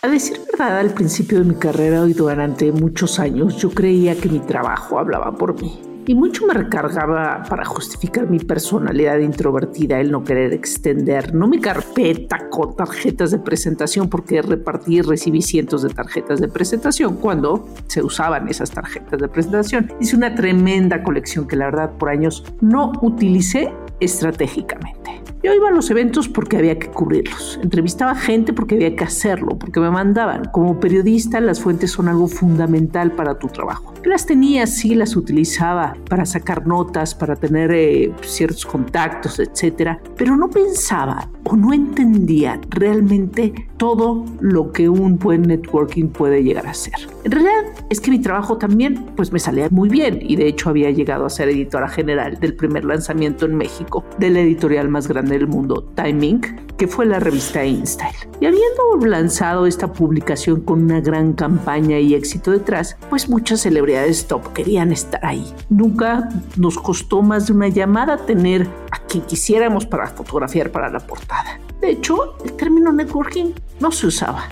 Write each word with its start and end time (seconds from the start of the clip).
A 0.00 0.06
decir 0.06 0.38
verdad, 0.48 0.78
al 0.78 0.90
principio 0.90 1.38
de 1.38 1.44
mi 1.44 1.56
carrera 1.56 2.06
y 2.06 2.12
durante 2.12 2.70
muchos 2.70 3.18
años, 3.18 3.56
yo 3.56 3.70
creía 3.70 4.14
que 4.14 4.28
mi 4.28 4.38
trabajo 4.38 4.96
hablaba 4.96 5.34
por 5.34 5.60
mí 5.60 5.80
y 6.06 6.14
mucho 6.14 6.46
me 6.46 6.54
recargaba 6.54 7.42
para 7.48 7.64
justificar 7.64 8.30
mi 8.30 8.38
personalidad 8.38 9.18
introvertida, 9.18 10.00
el 10.00 10.12
no 10.12 10.22
querer 10.22 10.54
extender, 10.54 11.34
no 11.34 11.48
mi 11.48 11.60
carpeta 11.60 12.48
con 12.48 12.76
tarjetas 12.76 13.32
de 13.32 13.40
presentación, 13.40 14.08
porque 14.08 14.40
repartí 14.40 14.98
y 14.98 15.02
recibí 15.02 15.42
cientos 15.42 15.82
de 15.82 15.88
tarjetas 15.88 16.40
de 16.40 16.46
presentación 16.46 17.16
cuando 17.16 17.68
se 17.88 18.00
usaban 18.00 18.48
esas 18.48 18.70
tarjetas 18.70 19.20
de 19.20 19.28
presentación. 19.28 19.92
Hice 20.00 20.14
una 20.14 20.32
tremenda 20.34 21.02
colección 21.02 21.48
que 21.48 21.56
la 21.56 21.66
verdad 21.66 21.90
por 21.98 22.08
años 22.08 22.44
no 22.60 22.92
utilicé 23.02 23.70
estratégicamente. 23.98 25.27
Yo 25.42 25.54
iba 25.54 25.68
a 25.68 25.70
los 25.70 25.88
eventos 25.90 26.28
porque 26.28 26.56
había 26.56 26.78
que 26.78 26.88
cubrirlos. 26.88 27.60
Entrevistaba 27.62 28.16
gente 28.16 28.52
porque 28.52 28.74
había 28.74 28.96
que 28.96 29.04
hacerlo, 29.04 29.56
porque 29.56 29.78
me 29.78 29.88
mandaban. 29.88 30.46
Como 30.46 30.80
periodista, 30.80 31.40
las 31.40 31.60
fuentes 31.60 31.92
son 31.92 32.08
algo 32.08 32.26
fundamental 32.26 33.12
para 33.12 33.38
tu 33.38 33.46
trabajo. 33.46 33.94
Yo 34.02 34.10
las 34.10 34.26
tenía, 34.26 34.66
sí, 34.66 34.96
las 34.96 35.14
utilizaba 35.14 35.96
para 36.08 36.26
sacar 36.26 36.66
notas, 36.66 37.14
para 37.14 37.36
tener 37.36 37.70
eh, 37.72 38.12
ciertos 38.22 38.66
contactos, 38.66 39.38
etcétera, 39.38 40.00
pero 40.16 40.36
no 40.36 40.48
pensaba 40.50 41.30
o 41.44 41.56
no 41.56 41.72
entendía 41.72 42.60
realmente 42.70 43.52
todo 43.76 44.24
lo 44.40 44.72
que 44.72 44.88
un 44.88 45.18
buen 45.18 45.42
networking 45.42 46.08
puede 46.08 46.42
llegar 46.42 46.66
a 46.66 46.74
ser. 46.74 46.94
En 47.24 47.30
realidad 47.30 47.64
es 47.90 48.00
que 48.00 48.10
mi 48.10 48.18
trabajo 48.18 48.58
también 48.58 49.06
pues 49.16 49.32
me 49.32 49.38
salía 49.38 49.68
muy 49.70 49.88
bien 49.88 50.18
y 50.20 50.36
de 50.36 50.48
hecho 50.48 50.68
había 50.68 50.90
llegado 50.90 51.24
a 51.24 51.30
ser 51.30 51.48
editora 51.48 51.88
general 51.88 52.38
del 52.40 52.54
primer 52.54 52.84
lanzamiento 52.84 53.46
en 53.46 53.54
México 53.54 54.04
de 54.18 54.30
la 54.30 54.40
editorial 54.40 54.88
más 54.88 55.06
grande 55.08 55.27
del 55.28 55.46
mundo, 55.46 55.82
Timing, 55.94 56.40
que 56.76 56.86
fue 56.86 57.06
la 57.06 57.18
revista 57.20 57.64
InStyle. 57.64 58.14
Y 58.40 58.46
habiendo 58.46 59.06
lanzado 59.06 59.66
esta 59.66 59.92
publicación 59.92 60.60
con 60.60 60.84
una 60.84 61.00
gran 61.00 61.32
campaña 61.32 61.98
y 61.98 62.14
éxito 62.14 62.52
detrás, 62.52 62.96
pues 63.10 63.28
muchas 63.28 63.60
celebridades 63.60 64.26
top 64.26 64.52
querían 64.52 64.92
estar 64.92 65.24
ahí. 65.24 65.44
Nunca 65.68 66.28
nos 66.56 66.78
costó 66.78 67.20
más 67.20 67.48
de 67.48 67.52
una 67.52 67.68
llamada 67.68 68.16
tener 68.16 68.68
a 68.90 68.98
quien 69.00 69.24
quisiéramos 69.24 69.86
para 69.86 70.06
fotografiar 70.06 70.70
para 70.70 70.88
la 70.88 71.00
portada. 71.00 71.60
De 71.80 71.90
hecho, 71.90 72.36
el 72.44 72.52
término 72.52 72.92
networking 72.92 73.52
no 73.80 73.90
se 73.90 74.06
usaba. 74.06 74.44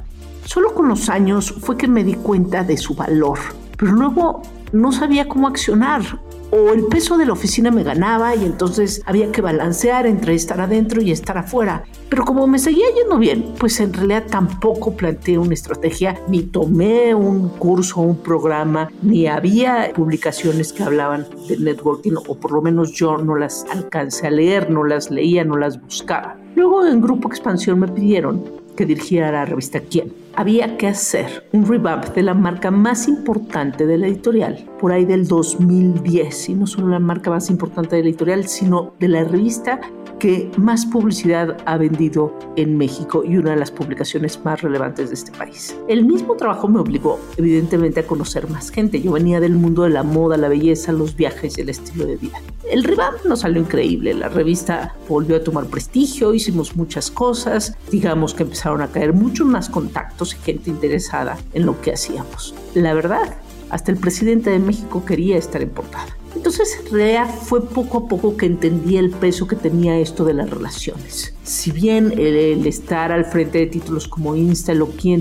Solo 0.45 0.75
con 0.75 0.89
los 0.89 1.09
años 1.09 1.53
fue 1.61 1.77
que 1.77 1.89
me 1.89 2.05
di 2.05 2.15
cuenta 2.15 2.63
de 2.63 2.77
su 2.77 2.95
valor, 2.95 3.39
pero 3.77 3.93
luego 3.93 4.43
no 4.73 4.93
sabía 4.93 5.29
cómo 5.29 5.49
accionar 5.49 6.03
o 6.51 6.73
el 6.73 6.85
peso 6.87 7.17
de 7.19 7.27
la 7.27 7.33
oficina 7.33 7.71
me 7.71 7.83
ganaba 7.83 8.35
y 8.35 8.45
entonces 8.45 9.03
había 9.07 9.33
que 9.33 9.43
balancear 9.43 10.07
entre 10.07 10.35
estar 10.35 10.61
adentro 10.61 11.03
y 11.03 11.11
estar 11.11 11.39
afuera. 11.39 11.85
Pero 12.09 12.25
como 12.25 12.47
me 12.47 12.59
seguía 12.59 12.87
yendo 12.97 13.19
bien, 13.19 13.55
pues 13.59 13.81
en 13.81 13.93
realidad 13.93 14.25
tampoco 14.31 14.97
planteé 14.97 15.39
una 15.39 15.55
estrategia, 15.55 16.21
ni 16.29 16.43
tomé 16.43 17.15
un 17.15 17.49
curso, 17.49 18.01
un 18.01 18.23
programa, 18.23 18.91
ni 19.03 19.27
había 19.27 19.93
publicaciones 19.95 20.73
que 20.73 20.83
hablaban 20.83 21.27
de 21.49 21.57
networking, 21.57 22.15
o 22.27 22.37
por 22.37 22.53
lo 22.53 22.63
menos 22.63 22.93
yo 22.93 23.19
no 23.19 23.37
las 23.37 23.65
alcancé 23.71 24.29
a 24.29 24.31
leer, 24.31 24.71
no 24.71 24.85
las 24.85 25.11
leía, 25.11 25.45
no 25.45 25.57
las 25.57 25.81
buscaba. 25.81 26.37
Luego 26.55 26.87
en 26.87 27.03
Grupo 27.03 27.29
Expansión 27.29 27.81
me 27.81 27.89
pidieron 27.89 28.66
que 28.77 28.87
dirigiera 28.87 29.33
la 29.33 29.45
revista 29.45 29.81
Quién. 29.81 30.13
Había 30.35 30.77
que 30.77 30.87
hacer 30.87 31.49
un 31.53 31.67
revamp 31.67 32.15
de 32.15 32.23
la 32.23 32.35
marca 32.35 32.71
más 32.71 33.09
importante 33.09 33.87
de 33.87 33.99
la 33.99 34.07
editorial, 34.07 34.65
por 34.79 34.93
ahí 34.93 35.05
del 35.05 35.27
2010, 35.27 36.51
y 36.51 36.55
no 36.55 36.67
solo 36.67 36.89
la 36.89 36.99
marca 36.99 37.31
más 37.31 37.49
importante 37.51 37.97
de 37.97 38.03
la 38.03 38.09
editorial, 38.11 38.47
sino 38.47 38.95
de 39.01 39.09
la 39.09 39.25
revista 39.25 39.81
que 40.19 40.51
más 40.57 40.87
publicidad 40.87 41.57
ha 41.67 41.77
vendido 41.77 42.33
en 42.57 42.77
México 42.79 43.23
y 43.25 43.37
una 43.37 43.51
de 43.51 43.57
las 43.57 43.71
publicaciones 43.71 44.43
más 44.45 44.63
relevantes 44.63 45.11
de 45.11 45.15
este 45.15 45.33
país. 45.33 45.77
El 45.89 46.05
mismo 46.05 46.37
trabajo 46.37 46.69
me 46.69 46.81
obligó, 46.81 47.21
evidentemente, 47.37 48.01
a 48.01 48.07
conocer 48.07 48.49
más 48.49 48.71
gente. 48.71 49.01
Yo 49.01 49.13
venía 49.13 49.41
del 49.41 49.55
mundo 49.55 49.83
de 49.83 49.91
la 49.91 50.03
moda, 50.03 50.37
la 50.37 50.49
belleza, 50.49 50.93
los 50.93 51.17
viajes 51.17 51.59
y 51.59 51.61
el 51.61 51.69
estilo 51.69 52.07
de 52.07 52.17
vida. 52.17 52.41
El 52.71 52.85
revamp 52.85 53.25
nos 53.25 53.41
salió 53.41 53.61
increíble. 53.61 54.15
La 54.15 54.29
revista 54.29 54.95
volvió 55.09 55.37
a 55.37 55.45
tomar 55.45 55.67
prestigio, 55.67 56.35
hicimos 56.35 56.77
muchas 56.77 57.11
cosas. 57.11 57.77
Digamos 57.91 58.35
que 58.35 58.43
empezaron 58.43 58.81
a 58.81 58.89
caer 58.89 59.13
muchos 59.13 59.47
más 59.47 59.69
contactos 59.69 60.35
y 60.35 60.39
gente 60.39 60.71
interesada 60.71 61.37
en 61.53 61.67
lo 61.67 61.81
que 61.81 61.93
hacíamos. 61.93 62.55
La 62.75 62.95
verdad, 62.95 63.37
hasta 63.71 63.93
el 63.93 63.99
presidente 63.99 64.51
de 64.51 64.59
México 64.59 65.05
quería 65.05 65.37
estar 65.37 65.63
en 65.63 65.71
portada. 65.71 66.17
Entonces, 66.37 66.79
Rea 66.93 67.27
fue 67.27 67.67
poco 67.67 67.99
a 67.99 68.09
poco 68.09 68.37
que 68.37 68.45
entendía 68.45 69.01
el 69.01 69.11
peso 69.11 69.49
que 69.49 69.57
tenía 69.57 69.99
esto 69.99 70.23
de 70.25 70.35
las 70.35 70.51
relaciones. 70.51 71.35
Si 71.43 71.73
bien 71.73 72.13
el, 72.13 72.67
estar 72.67 73.11
al 73.11 73.25
frente 73.25 73.59
de 73.59 73.67
títulos 73.67 74.07
como 74.07 74.37
Insta 74.37 74.75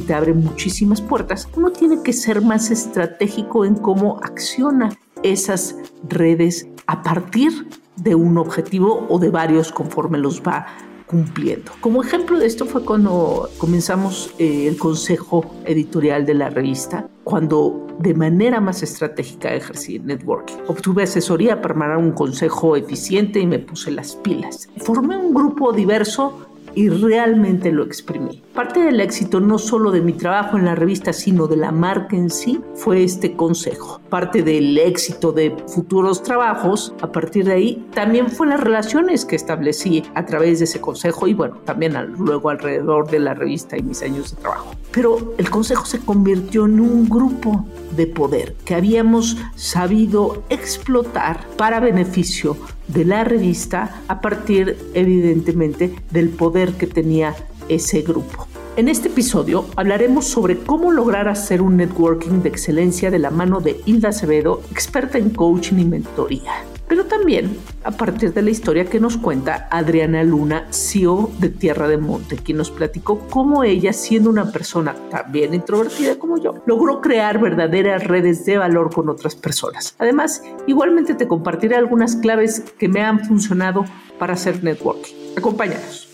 te 0.05 0.13
abre 0.13 0.33
muchísimas 0.33 1.01
puertas, 1.01 1.47
uno 1.55 1.71
tiene 1.71 2.03
que 2.03 2.11
ser 2.11 2.41
más 2.41 2.69
estratégico 2.69 3.63
en 3.63 3.75
cómo 3.75 4.19
acciona 4.21 4.93
esas 5.23 5.77
redes 6.07 6.67
a 6.85 7.01
partir 7.01 7.69
de 7.95 8.13
un 8.13 8.37
objetivo 8.37 9.07
o 9.09 9.17
de 9.17 9.29
varios 9.29 9.71
conforme 9.71 10.17
los 10.17 10.41
va 10.41 10.67
cumpliendo. 11.05 11.71
Como 11.81 12.03
ejemplo 12.03 12.39
de 12.39 12.47
esto 12.47 12.65
fue 12.65 12.83
cuando 12.83 13.49
comenzamos 13.57 14.33
eh, 14.39 14.67
el 14.67 14.77
consejo 14.77 15.45
editorial 15.65 16.25
de 16.25 16.33
la 16.33 16.49
revista, 16.49 17.07
cuando 17.23 17.85
de 17.99 18.13
manera 18.13 18.59
más 18.59 18.83
estratégica 18.83 19.53
ejercí 19.53 19.99
networking. 19.99 20.55
Obtuve 20.67 21.03
asesoría 21.03 21.61
para 21.61 21.73
armar 21.73 21.97
un 21.97 22.11
consejo 22.11 22.75
eficiente 22.75 23.39
y 23.39 23.47
me 23.47 23.59
puse 23.59 23.91
las 23.91 24.15
pilas. 24.15 24.69
Formé 24.77 25.17
un 25.17 25.33
grupo 25.33 25.71
diverso 25.71 26.47
y 26.75 26.89
realmente 26.89 27.71
lo 27.71 27.83
exprimí. 27.83 28.43
Parte 28.53 28.81
del 28.81 29.01
éxito 29.01 29.39
no 29.39 29.57
solo 29.57 29.91
de 29.91 30.01
mi 30.01 30.13
trabajo 30.13 30.57
en 30.57 30.65
la 30.65 30.75
revista, 30.75 31.13
sino 31.13 31.47
de 31.47 31.57
la 31.57 31.71
marca 31.71 32.15
en 32.15 32.29
sí, 32.29 32.61
fue 32.75 33.03
este 33.03 33.33
consejo. 33.35 33.99
Parte 34.09 34.43
del 34.43 34.77
éxito 34.77 35.31
de 35.31 35.55
futuros 35.67 36.21
trabajos, 36.23 36.93
a 37.01 37.11
partir 37.11 37.45
de 37.45 37.53
ahí, 37.53 37.85
también 37.93 38.29
fue 38.29 38.47
las 38.47 38.59
relaciones 38.59 39.25
que 39.25 39.35
establecí 39.35 40.03
a 40.13 40.25
través 40.25 40.59
de 40.59 40.65
ese 40.65 40.79
consejo 40.79 41.27
y 41.27 41.33
bueno, 41.33 41.57
también 41.65 41.95
luego 42.17 42.49
alrededor 42.49 43.09
de 43.09 43.19
la 43.19 43.33
revista 43.33 43.77
y 43.77 43.83
mis 43.83 44.01
años 44.03 44.35
de 44.35 44.41
trabajo. 44.41 44.75
Pero 44.91 45.33
el 45.37 45.49
consejo 45.49 45.85
se 45.85 45.99
convirtió 45.99 46.65
en 46.65 46.79
un 46.79 47.09
grupo 47.09 47.65
de 47.95 48.07
poder 48.07 48.55
que 48.65 48.75
habíamos 48.75 49.37
sabido 49.55 50.43
explotar 50.49 51.45
para 51.57 51.79
beneficio 51.79 52.57
de 52.87 53.05
la 53.05 53.23
revista 53.23 54.01
a 54.07 54.21
partir 54.21 54.77
evidentemente 54.93 55.93
del 56.11 56.29
poder 56.29 56.73
que 56.73 56.87
tenía 56.87 57.35
ese 57.69 58.01
grupo. 58.01 58.47
En 58.77 58.89
este 58.89 59.07
episodio 59.07 59.65
hablaremos 59.75 60.25
sobre 60.25 60.57
cómo 60.59 60.91
lograr 60.91 61.27
hacer 61.29 61.61
un 61.61 61.77
networking 61.77 62.41
de 62.41 62.49
excelencia 62.49 63.09
de 63.09 63.19
la 63.19 63.31
mano 63.31 63.61
de 63.61 63.79
Hilda 63.85 64.09
Acevedo, 64.09 64.61
experta 64.71 65.17
en 65.17 65.29
coaching 65.29 65.77
y 65.79 65.85
mentoría 65.85 66.51
pero 66.87 67.05
también 67.05 67.57
a 67.83 67.91
partir 67.91 68.33
de 68.33 68.41
la 68.41 68.49
historia 68.49 68.85
que 68.85 68.99
nos 68.99 69.17
cuenta 69.17 69.67
Adriana 69.71 70.23
Luna, 70.23 70.67
CEO 70.71 71.31
de 71.39 71.49
Tierra 71.49 71.87
de 71.87 71.97
Monte, 71.97 72.37
quien 72.37 72.57
nos 72.57 72.71
platicó 72.71 73.19
cómo 73.29 73.63
ella, 73.63 73.93
siendo 73.93 74.29
una 74.29 74.51
persona 74.51 74.95
también 75.09 75.53
introvertida 75.53 76.17
como 76.17 76.37
yo, 76.37 76.55
logró 76.65 77.01
crear 77.01 77.39
verdaderas 77.39 78.03
redes 78.03 78.45
de 78.45 78.57
valor 78.57 78.93
con 78.93 79.09
otras 79.09 79.35
personas. 79.35 79.95
Además, 79.99 80.43
igualmente 80.67 81.13
te 81.13 81.27
compartiré 81.27 81.75
algunas 81.75 82.15
claves 82.15 82.61
que 82.77 82.87
me 82.87 83.01
han 83.01 83.19
funcionado 83.25 83.85
para 84.19 84.33
hacer 84.33 84.63
networking. 84.63 85.13
Acompáñanos. 85.37 86.09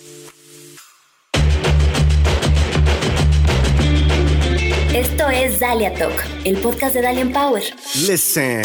Esto 4.93 5.29
es 5.29 5.59
Dalia 5.59 5.93
Talk, 5.93 6.13
el 6.43 6.57
podcast 6.57 6.93
de 6.93 7.01
Dalia 7.01 7.21
Empower. 7.21 7.63
Listen. 8.07 8.61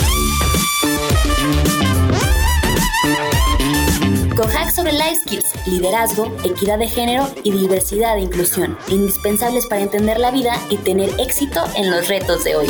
Con 4.36 4.50
hacks 4.50 4.74
sobre 4.74 4.92
life 4.92 5.16
skills, 5.22 5.52
liderazgo, 5.66 6.30
equidad 6.44 6.78
de 6.78 6.88
género 6.88 7.26
y 7.42 7.50
diversidad 7.50 8.18
e 8.18 8.20
inclusión, 8.20 8.78
indispensables 8.88 9.66
para 9.66 9.82
entender 9.82 10.20
la 10.20 10.30
vida 10.30 10.54
y 10.68 10.76
tener 10.76 11.10
éxito 11.18 11.64
en 11.74 11.90
los 11.90 12.06
retos 12.08 12.44
de 12.44 12.56
hoy. 12.56 12.68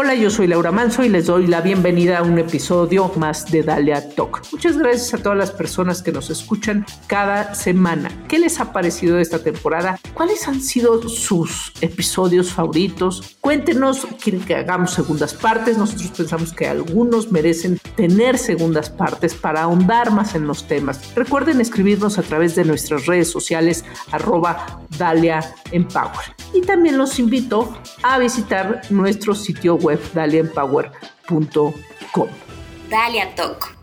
Hola, 0.00 0.14
yo 0.14 0.30
soy 0.30 0.46
Laura 0.46 0.70
Manso 0.70 1.02
y 1.02 1.08
les 1.08 1.26
doy 1.26 1.48
la 1.48 1.60
bienvenida 1.60 2.18
a 2.18 2.22
un 2.22 2.38
episodio 2.38 3.10
más 3.16 3.50
de 3.50 3.64
Dalia 3.64 4.10
Talk. 4.10 4.46
Muchas 4.52 4.78
gracias 4.78 5.12
a 5.12 5.18
todas 5.20 5.36
las 5.36 5.50
personas 5.50 6.02
que 6.02 6.12
nos 6.12 6.30
escuchan 6.30 6.86
cada 7.08 7.52
semana. 7.56 8.08
¿Qué 8.28 8.38
les 8.38 8.60
ha 8.60 8.72
parecido 8.72 9.18
esta 9.18 9.40
temporada? 9.40 9.98
¿Cuáles 10.14 10.46
han 10.46 10.60
sido 10.60 11.02
sus 11.08 11.72
episodios 11.80 12.52
favoritos? 12.52 13.38
Cuéntenos, 13.40 14.06
quieren 14.22 14.42
que 14.42 14.54
hagamos 14.54 14.92
segundas 14.92 15.34
partes. 15.34 15.76
Nosotros 15.76 16.12
pensamos 16.16 16.52
que 16.52 16.68
algunos 16.68 17.32
merecen 17.32 17.80
tener 17.96 18.38
segundas 18.38 18.90
partes 18.90 19.34
para 19.34 19.62
ahondar 19.62 20.12
más 20.12 20.36
en 20.36 20.46
los 20.46 20.68
temas. 20.68 21.12
Recuerden 21.16 21.60
escribirnos 21.60 22.18
a 22.18 22.22
través 22.22 22.54
de 22.54 22.64
nuestras 22.64 23.06
redes 23.06 23.32
sociales 23.32 23.84
arroba 24.12 24.80
Dalia 24.96 25.40
Empower. 25.72 26.36
Y 26.54 26.62
también 26.62 26.98
los 26.98 27.18
invito 27.18 27.74
a 28.02 28.18
visitar 28.18 28.82
nuestro 28.90 29.34
sitio 29.34 29.76
web 29.76 30.00
daliaempower.com. 30.14 32.28
Dalia 32.90 33.34
Talk. 33.34 33.77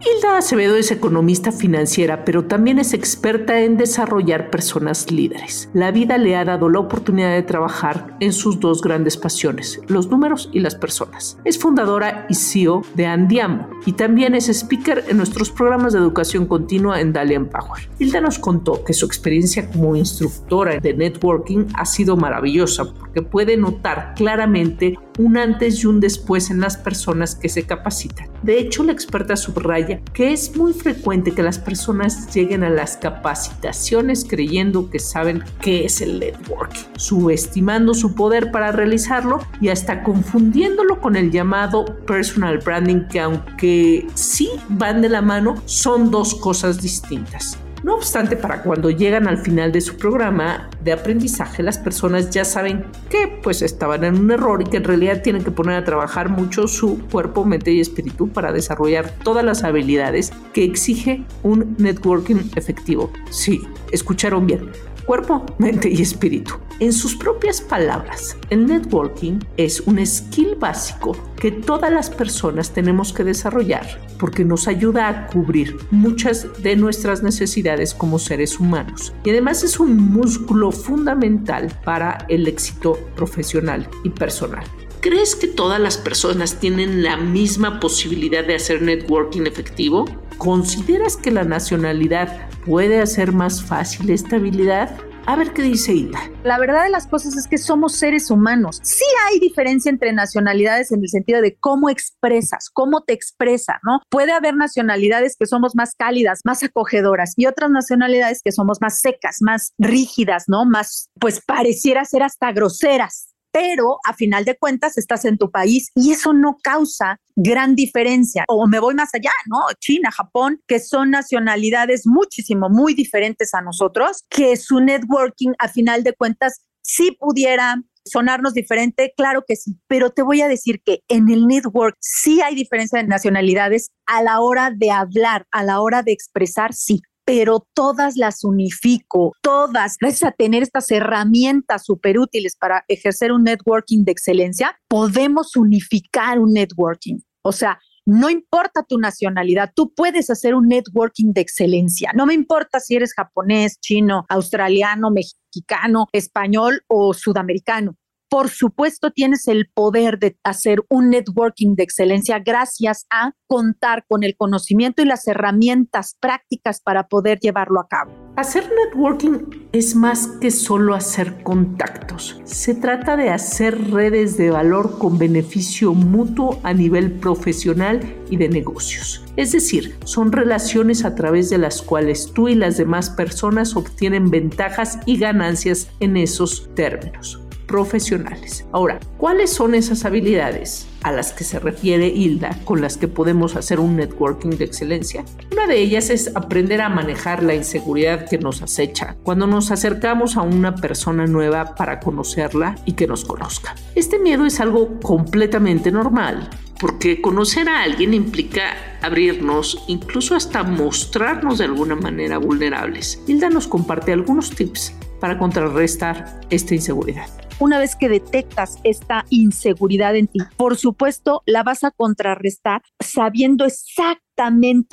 Hilda 0.00 0.38
Acevedo 0.38 0.76
es 0.76 0.92
economista 0.92 1.50
financiera, 1.50 2.24
pero 2.24 2.44
también 2.44 2.78
es 2.78 2.94
experta 2.94 3.60
en 3.60 3.76
desarrollar 3.76 4.48
personas 4.48 5.10
líderes. 5.10 5.68
La 5.74 5.90
vida 5.90 6.18
le 6.18 6.36
ha 6.36 6.44
dado 6.44 6.68
la 6.68 6.78
oportunidad 6.78 7.32
de 7.32 7.42
trabajar 7.42 8.16
en 8.20 8.32
sus 8.32 8.60
dos 8.60 8.80
grandes 8.80 9.16
pasiones, 9.16 9.80
los 9.88 10.08
números 10.08 10.50
y 10.52 10.60
las 10.60 10.76
personas. 10.76 11.36
Es 11.44 11.58
fundadora 11.58 12.26
y 12.28 12.36
CEO 12.36 12.82
de 12.94 13.06
Andiamo 13.06 13.68
y 13.86 13.92
también 13.92 14.36
es 14.36 14.48
speaker 14.48 15.04
en 15.08 15.16
nuestros 15.16 15.50
programas 15.50 15.94
de 15.94 15.98
educación 15.98 16.46
continua 16.46 17.00
en 17.00 17.12
Dalian 17.12 17.46
Power. 17.46 17.90
Hilda 17.98 18.20
nos 18.20 18.38
contó 18.38 18.84
que 18.84 18.92
su 18.92 19.04
experiencia 19.04 19.68
como 19.68 19.96
instructora 19.96 20.78
de 20.78 20.94
networking 20.94 21.66
ha 21.74 21.84
sido 21.84 22.16
maravillosa 22.16 22.84
porque 22.94 23.22
puede 23.22 23.56
notar 23.56 24.14
claramente 24.14 24.96
un 25.18 25.36
antes 25.36 25.82
y 25.82 25.86
un 25.86 26.00
después 26.00 26.50
en 26.50 26.60
las 26.60 26.76
personas 26.76 27.34
que 27.34 27.48
se 27.48 27.64
capacitan. 27.64 28.28
De 28.42 28.58
hecho, 28.58 28.84
la 28.84 28.92
experta 28.92 29.36
subraya 29.36 30.00
que 30.12 30.32
es 30.32 30.56
muy 30.56 30.72
frecuente 30.72 31.32
que 31.32 31.42
las 31.42 31.58
personas 31.58 32.32
lleguen 32.34 32.64
a 32.64 32.70
las 32.70 32.96
capacitaciones 32.96 34.24
creyendo 34.28 34.90
que 34.90 34.98
saben 34.98 35.42
qué 35.60 35.84
es 35.84 36.00
el 36.00 36.20
networking, 36.20 36.84
subestimando 36.96 37.94
su 37.94 38.14
poder 38.14 38.50
para 38.50 38.72
realizarlo 38.72 39.40
y 39.60 39.68
hasta 39.68 40.02
confundiéndolo 40.02 41.00
con 41.00 41.16
el 41.16 41.30
llamado 41.30 41.84
personal 42.06 42.58
branding 42.58 43.08
que 43.08 43.20
aunque 43.20 44.06
sí 44.14 44.50
van 44.68 45.02
de 45.02 45.08
la 45.08 45.22
mano, 45.22 45.56
son 45.66 46.10
dos 46.10 46.34
cosas 46.34 46.80
distintas. 46.80 47.58
No 47.88 47.94
obstante, 47.94 48.36
para 48.36 48.62
cuando 48.62 48.90
llegan 48.90 49.26
al 49.26 49.38
final 49.38 49.72
de 49.72 49.80
su 49.80 49.96
programa 49.96 50.68
de 50.84 50.92
aprendizaje, 50.92 51.62
las 51.62 51.78
personas 51.78 52.28
ya 52.28 52.44
saben 52.44 52.84
que 53.08 53.40
pues 53.42 53.62
estaban 53.62 54.04
en 54.04 54.18
un 54.18 54.30
error 54.30 54.60
y 54.60 54.66
que 54.66 54.76
en 54.76 54.84
realidad 54.84 55.22
tienen 55.22 55.42
que 55.42 55.50
poner 55.50 55.76
a 55.76 55.84
trabajar 55.84 56.28
mucho 56.28 56.68
su 56.68 56.98
cuerpo, 57.10 57.46
mente 57.46 57.72
y 57.72 57.80
espíritu 57.80 58.28
para 58.28 58.52
desarrollar 58.52 59.10
todas 59.24 59.42
las 59.42 59.64
habilidades 59.64 60.34
que 60.52 60.64
exige 60.64 61.24
un 61.42 61.76
networking 61.78 62.50
efectivo. 62.56 63.10
Sí, 63.30 63.62
escucharon 63.90 64.46
bien 64.46 64.68
cuerpo, 65.08 65.46
mente 65.56 65.88
y 65.88 66.02
espíritu. 66.02 66.52
En 66.80 66.92
sus 66.92 67.16
propias 67.16 67.62
palabras, 67.62 68.36
el 68.50 68.66
networking 68.66 69.38
es 69.56 69.80
un 69.80 70.04
skill 70.06 70.54
básico 70.56 71.16
que 71.40 71.50
todas 71.50 71.90
las 71.90 72.10
personas 72.10 72.74
tenemos 72.74 73.14
que 73.14 73.24
desarrollar 73.24 73.86
porque 74.18 74.44
nos 74.44 74.68
ayuda 74.68 75.08
a 75.08 75.26
cubrir 75.28 75.78
muchas 75.90 76.46
de 76.62 76.76
nuestras 76.76 77.22
necesidades 77.22 77.94
como 77.94 78.18
seres 78.18 78.60
humanos 78.60 79.14
y 79.24 79.30
además 79.30 79.62
es 79.62 79.80
un 79.80 79.96
músculo 79.96 80.72
fundamental 80.72 81.72
para 81.86 82.26
el 82.28 82.46
éxito 82.46 82.98
profesional 83.16 83.88
y 84.04 84.10
personal. 84.10 84.66
¿Crees 85.00 85.36
que 85.36 85.46
todas 85.46 85.80
las 85.80 85.96
personas 85.96 86.60
tienen 86.60 87.02
la 87.02 87.16
misma 87.16 87.80
posibilidad 87.80 88.44
de 88.44 88.56
hacer 88.56 88.82
networking 88.82 89.46
efectivo? 89.46 90.04
¿Consideras 90.38 91.16
que 91.16 91.32
la 91.32 91.42
nacionalidad 91.42 92.48
puede 92.64 93.00
hacer 93.00 93.32
más 93.32 93.60
fácil 93.60 94.08
esta 94.10 94.36
habilidad? 94.36 94.96
A 95.26 95.34
ver 95.34 95.52
qué 95.52 95.62
dice 95.62 95.92
Ida. 95.92 96.20
La 96.44 96.58
verdad 96.60 96.84
de 96.84 96.90
las 96.90 97.08
cosas 97.08 97.36
es 97.36 97.48
que 97.48 97.58
somos 97.58 97.96
seres 97.96 98.30
humanos. 98.30 98.78
Sí 98.82 99.04
hay 99.26 99.40
diferencia 99.40 99.90
entre 99.90 100.12
nacionalidades 100.12 100.92
en 100.92 101.02
el 101.02 101.08
sentido 101.08 101.42
de 101.42 101.56
cómo 101.56 101.90
expresas, 101.90 102.70
cómo 102.72 103.02
te 103.02 103.14
expresa, 103.14 103.80
¿no? 103.82 104.00
Puede 104.08 104.32
haber 104.32 104.54
nacionalidades 104.54 105.36
que 105.36 105.46
somos 105.46 105.74
más 105.74 105.94
cálidas, 105.96 106.40
más 106.44 106.62
acogedoras 106.62 107.34
y 107.36 107.46
otras 107.46 107.70
nacionalidades 107.70 108.40
que 108.42 108.52
somos 108.52 108.78
más 108.80 109.00
secas, 109.00 109.38
más 109.40 109.74
rígidas, 109.76 110.44
¿no? 110.46 110.64
Más, 110.64 111.10
pues 111.20 111.42
pareciera 111.44 112.04
ser 112.04 112.22
hasta 112.22 112.52
groseras 112.52 113.34
pero 113.52 113.98
a 114.04 114.14
final 114.14 114.44
de 114.44 114.56
cuentas 114.56 114.98
estás 114.98 115.24
en 115.24 115.38
tu 115.38 115.50
país 115.50 115.90
y 115.94 116.12
eso 116.12 116.32
no 116.32 116.56
causa 116.62 117.20
gran 117.36 117.74
diferencia. 117.74 118.44
O 118.48 118.66
me 118.66 118.80
voy 118.80 118.94
más 118.94 119.14
allá, 119.14 119.32
¿no? 119.46 119.58
China, 119.80 120.10
Japón, 120.10 120.60
que 120.66 120.80
son 120.80 121.10
nacionalidades 121.10 122.06
muchísimo, 122.06 122.68
muy 122.68 122.94
diferentes 122.94 123.54
a 123.54 123.60
nosotros, 123.60 124.24
que 124.28 124.56
su 124.56 124.80
networking 124.80 125.52
a 125.58 125.68
final 125.68 126.02
de 126.02 126.14
cuentas 126.14 126.62
sí 126.82 127.16
pudiera 127.18 127.76
sonarnos 128.04 128.54
diferente, 128.54 129.12
claro 129.16 129.44
que 129.46 129.56
sí, 129.56 129.76
pero 129.86 130.10
te 130.10 130.22
voy 130.22 130.40
a 130.40 130.48
decir 130.48 130.80
que 130.82 131.00
en 131.08 131.28
el 131.28 131.46
network 131.46 131.96
sí 132.00 132.40
hay 132.40 132.54
diferencia 132.54 132.98
de 132.98 133.06
nacionalidades 133.06 133.90
a 134.06 134.22
la 134.22 134.40
hora 134.40 134.72
de 134.74 134.90
hablar, 134.90 135.46
a 135.50 135.62
la 135.62 135.80
hora 135.80 136.02
de 136.02 136.12
expresar, 136.12 136.72
sí 136.72 137.02
pero 137.28 137.68
todas 137.74 138.16
las 138.16 138.42
unifico, 138.42 139.34
todas, 139.42 139.98
gracias 140.00 140.30
a 140.30 140.34
tener 140.34 140.62
estas 140.62 140.90
herramientas 140.90 141.84
súper 141.84 142.18
útiles 142.18 142.56
para 142.56 142.86
ejercer 142.88 143.32
un 143.32 143.44
networking 143.44 144.02
de 144.04 144.12
excelencia, 144.12 144.80
podemos 144.88 145.54
unificar 145.54 146.38
un 146.38 146.54
networking. 146.54 147.18
O 147.42 147.52
sea, 147.52 147.78
no 148.06 148.30
importa 148.30 148.82
tu 148.82 148.96
nacionalidad, 148.96 149.72
tú 149.76 149.92
puedes 149.94 150.30
hacer 150.30 150.54
un 150.54 150.68
networking 150.68 151.34
de 151.34 151.42
excelencia. 151.42 152.12
No 152.14 152.24
me 152.24 152.32
importa 152.32 152.80
si 152.80 152.94
eres 152.94 153.12
japonés, 153.12 153.78
chino, 153.78 154.24
australiano, 154.30 155.10
mexicano, 155.10 156.06
español 156.12 156.80
o 156.86 157.12
sudamericano 157.12 157.98
por 158.28 158.48
supuesto 158.50 159.10
tienes 159.10 159.48
el 159.48 159.68
poder 159.72 160.18
de 160.18 160.36
hacer 160.44 160.82
un 160.88 161.10
networking 161.10 161.74
de 161.74 161.82
excelencia 161.82 162.38
gracias 162.38 163.06
a 163.10 163.32
contar 163.46 164.04
con 164.06 164.22
el 164.22 164.36
conocimiento 164.36 165.02
y 165.02 165.06
las 165.06 165.26
herramientas 165.26 166.16
prácticas 166.20 166.80
para 166.80 167.08
poder 167.08 167.38
llevarlo 167.40 167.80
a 167.80 167.88
cabo. 167.88 168.12
Hacer 168.36 168.70
networking 168.84 169.68
es 169.72 169.96
más 169.96 170.28
que 170.40 170.50
solo 170.50 170.94
hacer 170.94 171.42
contactos. 171.42 172.40
Se 172.44 172.74
trata 172.74 173.16
de 173.16 173.30
hacer 173.30 173.90
redes 173.90 174.36
de 174.36 174.50
valor 174.50 174.98
con 174.98 175.18
beneficio 175.18 175.94
mutuo 175.94 176.60
a 176.62 176.72
nivel 176.72 177.12
profesional 177.12 178.00
y 178.30 178.36
de 178.36 178.48
negocios. 178.48 179.24
Es 179.36 179.52
decir, 179.52 179.96
son 180.04 180.30
relaciones 180.30 181.04
a 181.04 181.14
través 181.14 181.50
de 181.50 181.58
las 181.58 181.82
cuales 181.82 182.32
tú 182.32 182.48
y 182.48 182.54
las 182.54 182.76
demás 182.76 183.10
personas 183.10 183.74
obtienen 183.74 184.30
ventajas 184.30 184.98
y 185.06 185.18
ganancias 185.18 185.90
en 186.00 186.16
esos 186.16 186.68
términos 186.74 187.40
profesionales. 187.68 188.64
Ahora, 188.72 188.98
¿cuáles 189.18 189.52
son 189.52 189.76
esas 189.76 190.04
habilidades 190.04 190.88
a 191.04 191.12
las 191.12 191.32
que 191.32 191.44
se 191.44 191.60
refiere 191.60 192.08
Hilda 192.08 192.58
con 192.64 192.80
las 192.80 192.96
que 192.96 193.06
podemos 193.06 193.54
hacer 193.54 193.78
un 193.78 193.94
networking 193.94 194.56
de 194.56 194.64
excelencia? 194.64 195.24
Una 195.52 195.68
de 195.68 195.78
ellas 195.78 196.10
es 196.10 196.34
aprender 196.34 196.80
a 196.80 196.88
manejar 196.88 197.44
la 197.44 197.54
inseguridad 197.54 198.28
que 198.28 198.38
nos 198.38 198.62
acecha 198.62 199.14
cuando 199.22 199.46
nos 199.46 199.70
acercamos 199.70 200.36
a 200.36 200.42
una 200.42 200.74
persona 200.74 201.26
nueva 201.26 201.76
para 201.76 202.00
conocerla 202.00 202.74
y 202.84 202.94
que 202.94 203.06
nos 203.06 203.24
conozca. 203.24 203.76
Este 203.94 204.18
miedo 204.18 204.46
es 204.46 204.58
algo 204.58 204.98
completamente 205.00 205.92
normal 205.92 206.50
porque 206.80 207.20
conocer 207.20 207.68
a 207.68 207.82
alguien 207.82 208.14
implica 208.14 208.62
abrirnos, 209.02 209.84
incluso 209.88 210.34
hasta 210.34 210.62
mostrarnos 210.62 211.58
de 211.58 211.64
alguna 211.64 211.96
manera 211.96 212.38
vulnerables. 212.38 213.20
Hilda 213.26 213.50
nos 213.50 213.66
comparte 213.66 214.12
algunos 214.12 214.50
tips 214.50 214.94
para 215.20 215.38
contrarrestar 215.38 216.40
esta 216.50 216.74
inseguridad 216.76 217.26
una 217.60 217.78
vez 217.78 217.96
que 217.96 218.08
detectas 218.08 218.78
esta 218.84 219.24
inseguridad 219.30 220.16
en 220.16 220.28
ti, 220.28 220.38
por 220.56 220.76
supuesto, 220.76 221.42
la 221.46 221.62
vas 221.62 221.84
a 221.84 221.90
contrarrestar 221.90 222.82
sabiendo 223.00 223.64
exactamente 223.64 224.27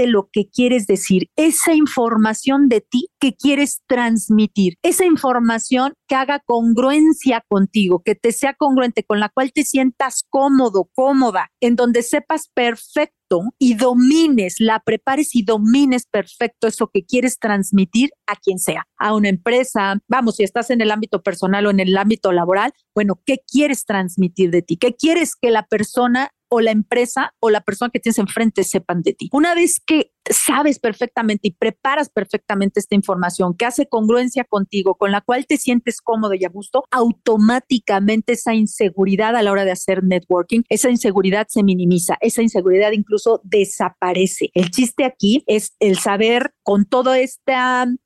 lo 0.07 0.29
que 0.31 0.49
quieres 0.49 0.87
decir, 0.87 1.29
esa 1.35 1.73
información 1.73 2.67
de 2.67 2.81
ti 2.81 3.07
que 3.19 3.35
quieres 3.35 3.81
transmitir, 3.87 4.75
esa 4.81 5.05
información 5.05 5.93
que 6.07 6.15
haga 6.15 6.41
congruencia 6.45 7.43
contigo, 7.47 8.01
que 8.03 8.15
te 8.15 8.31
sea 8.31 8.53
congruente, 8.53 9.03
con 9.03 9.19
la 9.19 9.29
cual 9.29 9.51
te 9.53 9.63
sientas 9.63 10.23
cómodo, 10.29 10.89
cómoda, 10.93 11.51
en 11.61 11.75
donde 11.75 12.01
sepas 12.01 12.49
perfecto 12.53 13.41
y 13.57 13.75
domines, 13.75 14.55
la 14.59 14.79
prepares 14.79 15.35
y 15.35 15.43
domines 15.43 16.05
perfecto 16.05 16.67
eso 16.67 16.89
que 16.93 17.03
quieres 17.03 17.39
transmitir 17.39 18.11
a 18.27 18.35
quien 18.35 18.59
sea, 18.59 18.87
a 18.97 19.15
una 19.15 19.29
empresa, 19.29 19.99
vamos, 20.07 20.35
si 20.35 20.43
estás 20.43 20.69
en 20.69 20.81
el 20.81 20.91
ámbito 20.91 21.21
personal 21.21 21.65
o 21.65 21.71
en 21.71 21.79
el 21.79 21.97
ámbito 21.97 22.31
laboral, 22.31 22.71
bueno, 22.93 23.19
¿qué 23.25 23.39
quieres 23.51 23.85
transmitir 23.85 24.51
de 24.51 24.61
ti? 24.61 24.77
¿Qué 24.77 24.95
quieres 24.95 25.35
que 25.35 25.51
la 25.51 25.65
persona 25.65 26.31
o 26.55 26.61
la 26.61 26.71
empresa 26.71 27.33
o 27.39 27.49
la 27.49 27.61
persona 27.61 27.91
que 27.91 27.99
tienes 27.99 28.17
enfrente 28.17 28.63
sepan 28.63 29.01
de 29.01 29.13
ti. 29.13 29.29
Una 29.33 29.53
vez 29.53 29.81
que 29.85 30.11
sabes 30.29 30.79
perfectamente 30.79 31.49
y 31.49 31.51
preparas 31.51 32.09
perfectamente 32.09 32.79
esta 32.79 32.95
información 32.95 33.55
que 33.55 33.65
hace 33.65 33.87
congruencia 33.87 34.43
contigo, 34.43 34.95
con 34.95 35.11
la 35.11 35.21
cual 35.21 35.45
te 35.45 35.57
sientes 35.57 36.01
cómodo 36.01 36.33
y 36.33 36.45
a 36.45 36.49
gusto, 36.49 36.83
automáticamente 36.91 38.33
esa 38.33 38.53
inseguridad 38.53 39.35
a 39.35 39.43
la 39.43 39.51
hora 39.51 39.65
de 39.65 39.71
hacer 39.71 40.03
networking, 40.03 40.61
esa 40.69 40.89
inseguridad 40.89 41.47
se 41.49 41.63
minimiza, 41.63 42.17
esa 42.21 42.41
inseguridad 42.41 42.91
incluso 42.91 43.41
desaparece. 43.43 44.49
El 44.53 44.71
chiste 44.71 45.05
aquí 45.05 45.43
es 45.47 45.75
el 45.79 45.97
saber 45.97 46.53
con 46.63 46.85
todo 46.85 47.13
este 47.13 47.53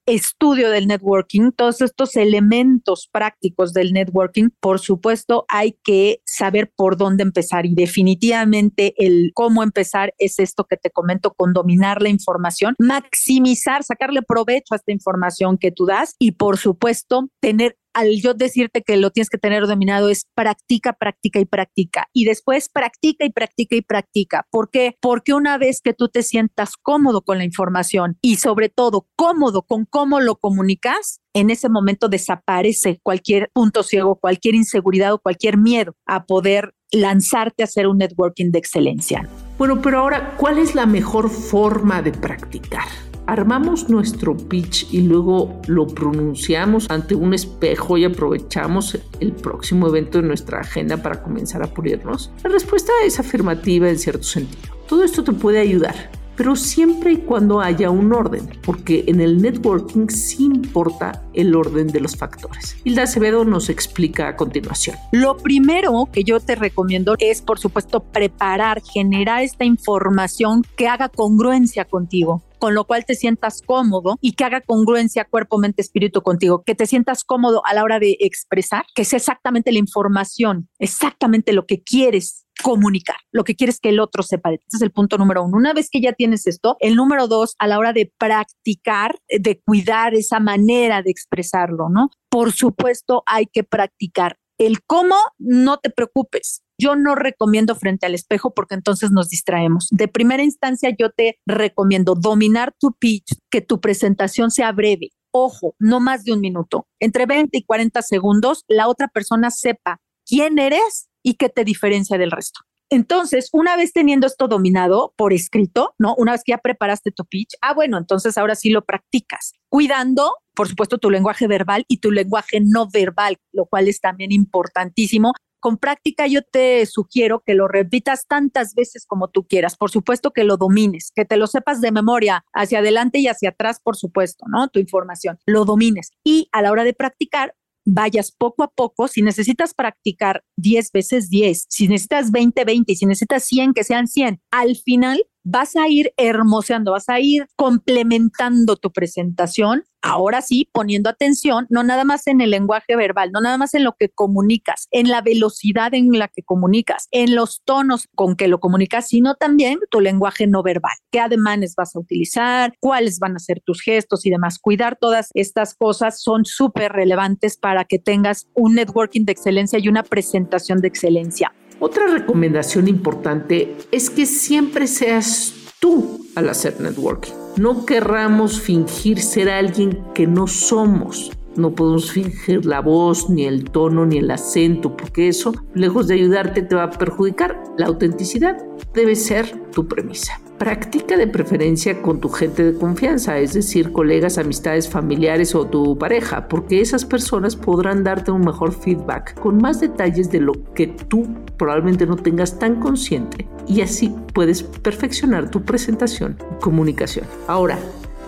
estudio 0.06 0.70
del 0.70 0.88
networking, 0.88 1.52
todos 1.52 1.82
estos 1.82 2.16
elementos 2.16 3.10
prácticos 3.12 3.74
del 3.74 3.94
networking, 3.94 4.50
por 4.60 4.80
supuesto 4.80 5.46
hay 5.48 5.78
que 5.84 6.22
saber 6.26 6.72
por 6.76 6.98
dónde 6.98 7.24
empezar 7.24 7.66
y 7.66 7.74
definitivamente 7.74 8.94
el 8.98 9.32
cómo 9.34 9.64
empezar 9.64 10.14
es 10.18 10.40
esto 10.40 10.66
que 10.66 10.78
te 10.78 10.90
comento 10.90 11.34
con 11.34 11.54
dominar 11.54 12.02
información, 12.10 12.76
maximizar, 12.80 13.84
sacarle 13.84 14.22
provecho 14.22 14.74
a 14.74 14.78
esta 14.78 14.92
información 14.92 15.58
que 15.58 15.72
tú 15.72 15.86
das 15.86 16.16
y 16.20 16.34
por 16.34 16.58
supuesto 16.58 17.30
tener 17.42 17.78
al 17.94 18.12
yo 18.22 18.34
decirte 18.34 18.82
que 18.84 18.98
lo 18.98 19.12
tienes 19.12 19.30
que 19.30 19.38
tener 19.38 19.68
dominado 19.68 20.10
es 20.10 20.26
practica, 20.36 20.94
practica 20.94 21.40
y 21.40 21.46
practica. 21.46 22.08
Y 22.14 22.26
después 22.26 22.70
practica 22.70 23.26
y 23.26 23.32
practica 23.32 23.76
y 23.76 23.82
practica. 23.82 24.48
¿Por 24.52 24.70
qué? 24.70 24.96
Porque 25.02 25.34
una 25.34 25.58
vez 25.58 25.82
que 25.82 25.94
tú 25.94 26.08
te 26.10 26.24
sientas 26.24 26.74
cómodo 26.82 27.22
con 27.22 27.38
la 27.38 27.44
información 27.44 28.18
y 28.22 28.38
sobre 28.38 28.70
todo 28.70 29.08
cómodo 29.16 29.64
con 29.64 29.86
cómo 29.86 30.20
lo 30.20 30.36
comunicas, 30.36 31.22
en 31.40 31.50
ese 31.50 31.70
momento 31.70 32.10
desaparece 32.10 33.00
cualquier 33.04 33.50
punto 33.54 33.84
ciego, 33.84 34.16
cualquier 34.16 34.56
inseguridad 34.56 35.14
o 35.14 35.20
cualquier 35.20 35.58
miedo 35.58 35.96
a 36.06 36.26
poder 36.26 36.74
lanzarte 36.92 37.64
a 37.64 37.66
hacer 37.66 37.88
un 37.88 37.98
networking 37.98 38.52
de 38.52 38.60
excelencia. 38.60 39.28
Bueno, 39.58 39.82
pero 39.82 40.00
ahora, 40.00 40.36
¿cuál 40.38 40.58
es 40.58 40.76
la 40.76 40.86
mejor 40.86 41.30
forma 41.30 42.02
de 42.02 42.12
practicar? 42.12 42.88
armamos 43.30 43.90
nuestro 43.90 44.36
pitch 44.36 44.92
y 44.92 45.02
luego 45.02 45.62
lo 45.68 45.86
pronunciamos 45.86 46.90
ante 46.90 47.14
un 47.14 47.36
espejo 47.36 47.96
y 47.96 48.04
aprovechamos 48.04 48.98
el 49.20 49.34
próximo 49.34 49.88
evento 49.88 50.20
de 50.20 50.28
nuestra 50.28 50.62
agenda 50.62 50.98
para 50.98 51.22
comenzar 51.22 51.62
a 51.62 51.68
pulirnos? 51.68 52.32
La 52.44 52.50
respuesta 52.50 52.92
es 53.06 53.20
afirmativa 53.20 53.88
en 53.88 54.00
cierto 54.00 54.24
sentido. 54.24 54.74
Todo 54.88 55.04
esto 55.04 55.24
te 55.24 55.32
puede 55.32 55.60
ayudar, 55.60 56.10
pero 56.40 56.56
siempre 56.56 57.12
y 57.12 57.18
cuando 57.18 57.60
haya 57.60 57.90
un 57.90 58.14
orden, 58.14 58.50
porque 58.64 59.04
en 59.08 59.20
el 59.20 59.42
networking 59.42 60.08
sí 60.08 60.46
importa 60.46 61.22
el 61.34 61.54
orden 61.54 61.88
de 61.88 62.00
los 62.00 62.16
factores. 62.16 62.78
Hilda 62.86 63.04
Acevedo 63.04 63.44
nos 63.44 63.68
explica 63.68 64.30
a 64.30 64.38
continuación. 64.38 64.96
Lo 65.12 65.36
primero 65.36 66.08
que 66.14 66.24
yo 66.24 66.40
te 66.40 66.56
recomiendo 66.56 67.16
es, 67.20 67.42
por 67.42 67.60
supuesto, 67.60 68.00
preparar, 68.00 68.82
generar 68.82 69.44
esta 69.44 69.66
información 69.66 70.64
que 70.78 70.88
haga 70.88 71.10
congruencia 71.10 71.84
contigo 71.84 72.42
con 72.60 72.76
lo 72.76 72.86
cual 72.86 73.06
te 73.06 73.16
sientas 73.16 73.62
cómodo 73.62 74.18
y 74.22 74.34
que 74.34 74.44
haga 74.44 74.62
congruencia 74.62 75.26
cuerpo, 75.26 75.58
mente, 75.58 75.82
espíritu 75.82 76.22
contigo, 76.22 76.64
que 76.64 76.76
te 76.76 76.86
sientas 76.86 77.24
cómodo 77.24 77.62
a 77.66 77.74
la 77.74 77.84
hora 77.84 78.00
de 78.00 78.18
expresar, 78.20 78.86
que 78.94 79.06
sea 79.06 79.18
exactamente 79.18 79.72
la 79.72 79.80
información, 79.80 80.70
exactamente 80.78 81.54
lo 81.54 81.66
que 81.66 81.82
quieres 81.82 82.46
comunicar, 82.62 83.16
lo 83.32 83.44
que 83.44 83.56
quieres 83.56 83.80
que 83.80 83.90
el 83.90 84.00
otro 84.00 84.22
sepa. 84.22 84.52
Ese 84.52 84.60
es 84.74 84.82
el 84.82 84.92
punto 84.92 85.18
número 85.18 85.44
uno. 85.44 85.58
Una 85.58 85.74
vez 85.74 85.90
que 85.90 86.02
ya 86.02 86.14
tienes 86.14 86.46
esto, 86.46 86.76
el 86.80 86.96
número 86.96 87.28
dos, 87.28 87.56
a 87.58 87.68
la 87.68 87.80
hora 87.80 87.94
de 87.94 88.12
practicar, 88.18 89.18
de 89.30 89.62
cuidar 89.62 90.14
esa 90.14 90.40
manera 90.40 91.02
de 91.02 91.12
expresarlo, 91.12 91.90
¿no? 91.90 92.10
Por 92.30 92.52
supuesto, 92.52 93.24
hay 93.26 93.46
que 93.46 93.64
practicar. 93.64 94.38
El 94.58 94.84
cómo, 94.84 95.16
no 95.38 95.78
te 95.78 95.90
preocupes 95.90 96.64
yo 96.80 96.96
no 96.96 97.14
recomiendo 97.14 97.76
frente 97.76 98.06
al 98.06 98.16
espejo 98.16 98.54
porque 98.54 98.76
entonces 98.76 99.12
nos 99.12 99.30
distraemos. 99.30 99.88
De 99.92 100.08
primera 100.08 100.44
instancia, 100.44 100.96
yo 100.98 101.12
te 101.12 101.38
recomiendo 101.46 102.16
dominar 102.16 102.74
tu 102.80 102.94
pitch, 102.94 103.36
que 103.52 103.62
tu 103.62 103.82
presentación 103.82 104.50
sea 104.50 104.72
breve. 104.72 105.10
Ojo, 105.32 105.76
no 105.78 106.00
más 106.00 106.24
de 106.24 106.34
un 106.34 106.40
minuto. 106.40 106.88
Entre 107.00 107.26
20 107.26 107.58
y 107.58 107.64
40 107.64 108.02
segundos, 108.02 108.64
la 108.68 108.88
otra 108.88 109.10
persona 109.10 109.52
sepa 109.52 110.00
quién 110.26 110.58
eres 110.58 111.10
y 111.22 111.36
qué 111.36 111.50
te 111.50 111.64
diferencia 111.64 112.18
del 112.18 112.32
resto. 112.32 112.62
Entonces, 112.92 113.50
una 113.54 113.78
vez 113.78 113.94
teniendo 113.94 114.26
esto 114.26 114.48
dominado 114.48 115.14
por 115.16 115.32
escrito, 115.32 115.94
¿no? 116.00 116.16
Una 116.16 116.32
vez 116.32 116.42
que 116.44 116.54
ya 116.54 116.58
preparaste 116.58 117.12
tu 117.12 117.24
pitch, 117.26 117.54
ah, 117.62 117.76
bueno, 117.76 118.00
entonces 118.00 118.36
ahora 118.36 118.56
sí 118.56 118.72
lo 118.72 118.84
practicas, 118.84 119.54
cuidando, 119.70 120.34
por 120.56 120.68
supuesto, 120.68 120.98
tu 120.98 121.12
lenguaje 121.12 121.46
verbal 121.46 121.86
y 121.88 121.98
tu 121.98 122.10
lenguaje 122.10 122.62
no 122.64 122.90
verbal, 122.90 123.38
lo 123.54 123.68
cual 123.68 123.88
es 123.88 124.00
también 124.00 124.32
importantísimo 124.32 125.34
con 125.60 125.78
práctica 125.78 126.28
yo 126.28 126.42
te 126.42 126.86
sugiero 126.86 127.44
que 127.46 127.54
lo 127.54 127.68
repitas 127.68 128.28
tantas 128.28 128.74
veces 128.76 129.06
como 129.06 129.30
tú 129.30 129.46
quieras. 129.48 129.76
Por 129.78 129.92
supuesto 129.92 130.32
que 130.32 130.44
lo 130.44 130.58
domines, 130.58 131.12
que 131.16 131.26
te 131.26 131.38
lo 131.38 131.48
sepas 131.48 131.82
de 131.82 131.92
memoria, 131.92 132.46
hacia 132.54 132.80
adelante 132.80 133.20
y 133.20 133.28
hacia 133.28 133.50
atrás, 133.50 133.80
por 133.84 133.96
supuesto, 133.96 134.46
¿no? 134.48 134.68
Tu 134.70 134.80
información, 134.80 135.38
lo 135.46 135.66
domines. 135.66 136.12
Y 136.24 136.50
a 136.52 136.62
la 136.62 136.72
hora 136.72 136.84
de 136.84 136.94
practicar, 136.94 137.56
vayas 137.86 138.32
poco 138.32 138.64
a 138.64 138.72
poco. 138.72 139.08
Si 139.08 139.22
necesitas 139.22 139.74
practicar 139.74 140.44
10 140.58 140.92
veces 140.92 141.30
10, 141.30 141.66
si 141.70 141.88
necesitas 141.88 142.32
20, 142.32 142.66
20 142.66 142.92
y 142.92 142.96
si 142.96 143.06
necesitas 143.06 143.44
100, 143.46 143.74
que 143.74 143.84
sean 143.84 144.08
100, 144.08 144.42
al 144.52 144.76
final 144.76 145.24
vas 145.44 145.76
a 145.76 145.88
ir 145.88 146.14
hermoseando, 146.18 146.92
vas 146.92 147.10
a 147.10 147.20
ir 147.20 147.48
complementando 147.56 148.76
tu 148.76 148.92
presentación, 148.92 149.84
ahora 150.02 150.42
sí 150.42 150.70
poniendo 150.72 151.10
atención, 151.10 151.68
no 151.70 151.84
nada 151.84 152.04
más 152.04 152.28
en 152.28 152.42
el 152.42 152.52
lenguaje 152.52 152.96
verbal, 152.96 153.32
no 153.32 153.42
nada 153.42 153.58
más 153.58 153.74
en 153.74 153.84
lo 153.84 153.96
que 153.98 154.10
comunicas, 154.10 154.88
en 154.92 155.10
la 155.10 155.22
velocidad 155.22 155.94
en 155.94 156.12
la 156.18 156.28
que 156.28 156.44
comunicas, 156.44 157.08
en 157.12 157.36
los 157.36 157.62
tonos 157.66 158.08
con 158.16 158.36
que 158.36 158.48
lo 158.48 158.60
comunicas, 158.60 159.08
sino 159.08 159.36
también 159.36 159.80
tu 159.90 160.00
lenguaje 160.02 160.48
no 160.48 160.64
verbal, 160.64 160.94
qué 161.12 161.20
ademanes 161.20 161.76
vas 161.76 161.96
a 161.96 162.00
utilizar, 162.00 162.74
cuáles 162.80 163.20
van 163.20 163.36
a 163.36 163.40
ser 163.40 163.62
tus 163.62 163.82
gestos 163.82 164.26
y 164.26 164.30
demás. 164.30 164.60
Cuidar 164.60 164.98
todas 165.00 165.30
estas 165.34 165.76
cosas 165.76 166.22
son 166.22 166.46
súper 166.46 166.92
relevantes 166.92 167.58
para 167.58 167.86
que 167.86 168.00
tengas 168.00 168.48
un 168.54 168.76
networking 168.76 169.26
de 169.26 169.32
excelencia 169.32 169.80
y 169.80 169.88
una 169.88 170.04
presentación 170.04 170.80
de 170.80 170.88
excelencia. 170.88 171.54
Otra 171.80 172.08
recomendación 172.08 172.88
importante 172.88 173.78
es 173.92 174.10
que 174.10 174.26
siempre 174.26 174.88
seas 174.88 175.54
tú 175.80 176.26
al 176.36 176.50
hacer 176.50 176.80
networking. 176.82 177.49
No 177.60 177.86
querramos 177.86 178.62
fingir 178.62 179.20
ser 179.20 179.50
alguien 179.50 180.02
que 180.16 180.26
no 180.26 180.48
somos. 180.48 181.30
No 181.58 181.76
podemos 181.76 182.10
fingir 182.10 182.66
la 182.66 182.80
voz, 182.80 183.30
ni 183.30 183.44
el 183.44 183.66
tono, 183.66 184.06
ni 184.06 184.20
el 184.20 184.32
acento, 184.32 184.96
porque 184.96 185.28
eso, 185.28 185.52
lejos 185.74 186.08
de 186.08 186.14
ayudarte, 186.14 186.62
te 186.62 186.76
va 186.76 186.84
a 186.84 186.90
perjudicar. 186.90 187.62
La 187.78 187.88
autenticidad 187.88 188.66
debe 188.94 189.14
ser 189.18 189.70
tu 189.72 189.90
premisa. 189.90 190.40
Practica 190.60 191.16
de 191.16 191.26
preferencia 191.26 192.02
con 192.02 192.20
tu 192.20 192.28
gente 192.28 192.64
de 192.64 192.78
confianza, 192.78 193.40
es 193.40 193.54
decir, 193.54 193.94
colegas, 193.94 194.38
amistades, 194.38 194.90
familiares 194.90 195.56
o 195.56 195.66
tu 195.66 195.98
pareja, 195.98 196.50
porque 196.50 196.82
esas 196.82 197.06
personas 197.06 197.56
podrán 197.56 198.04
darte 198.04 198.32
un 198.32 198.42
mejor 198.42 198.74
feedback 198.74 199.40
con 199.40 199.58
más 199.58 199.80
detalles 199.80 200.30
de 200.32 200.42
lo 200.42 200.52
que 200.74 200.88
tú 200.88 201.26
probablemente 201.56 202.06
no 202.06 202.18
tengas 202.18 202.60
tan 202.60 202.76
consciente 202.82 203.48
y 203.70 203.80
así 203.80 204.14
puedes 204.34 204.62
perfeccionar 204.62 205.50
tu 205.50 205.64
presentación 205.64 206.36
y 206.52 206.62
comunicación. 206.62 207.26
Ahora, 207.48 207.80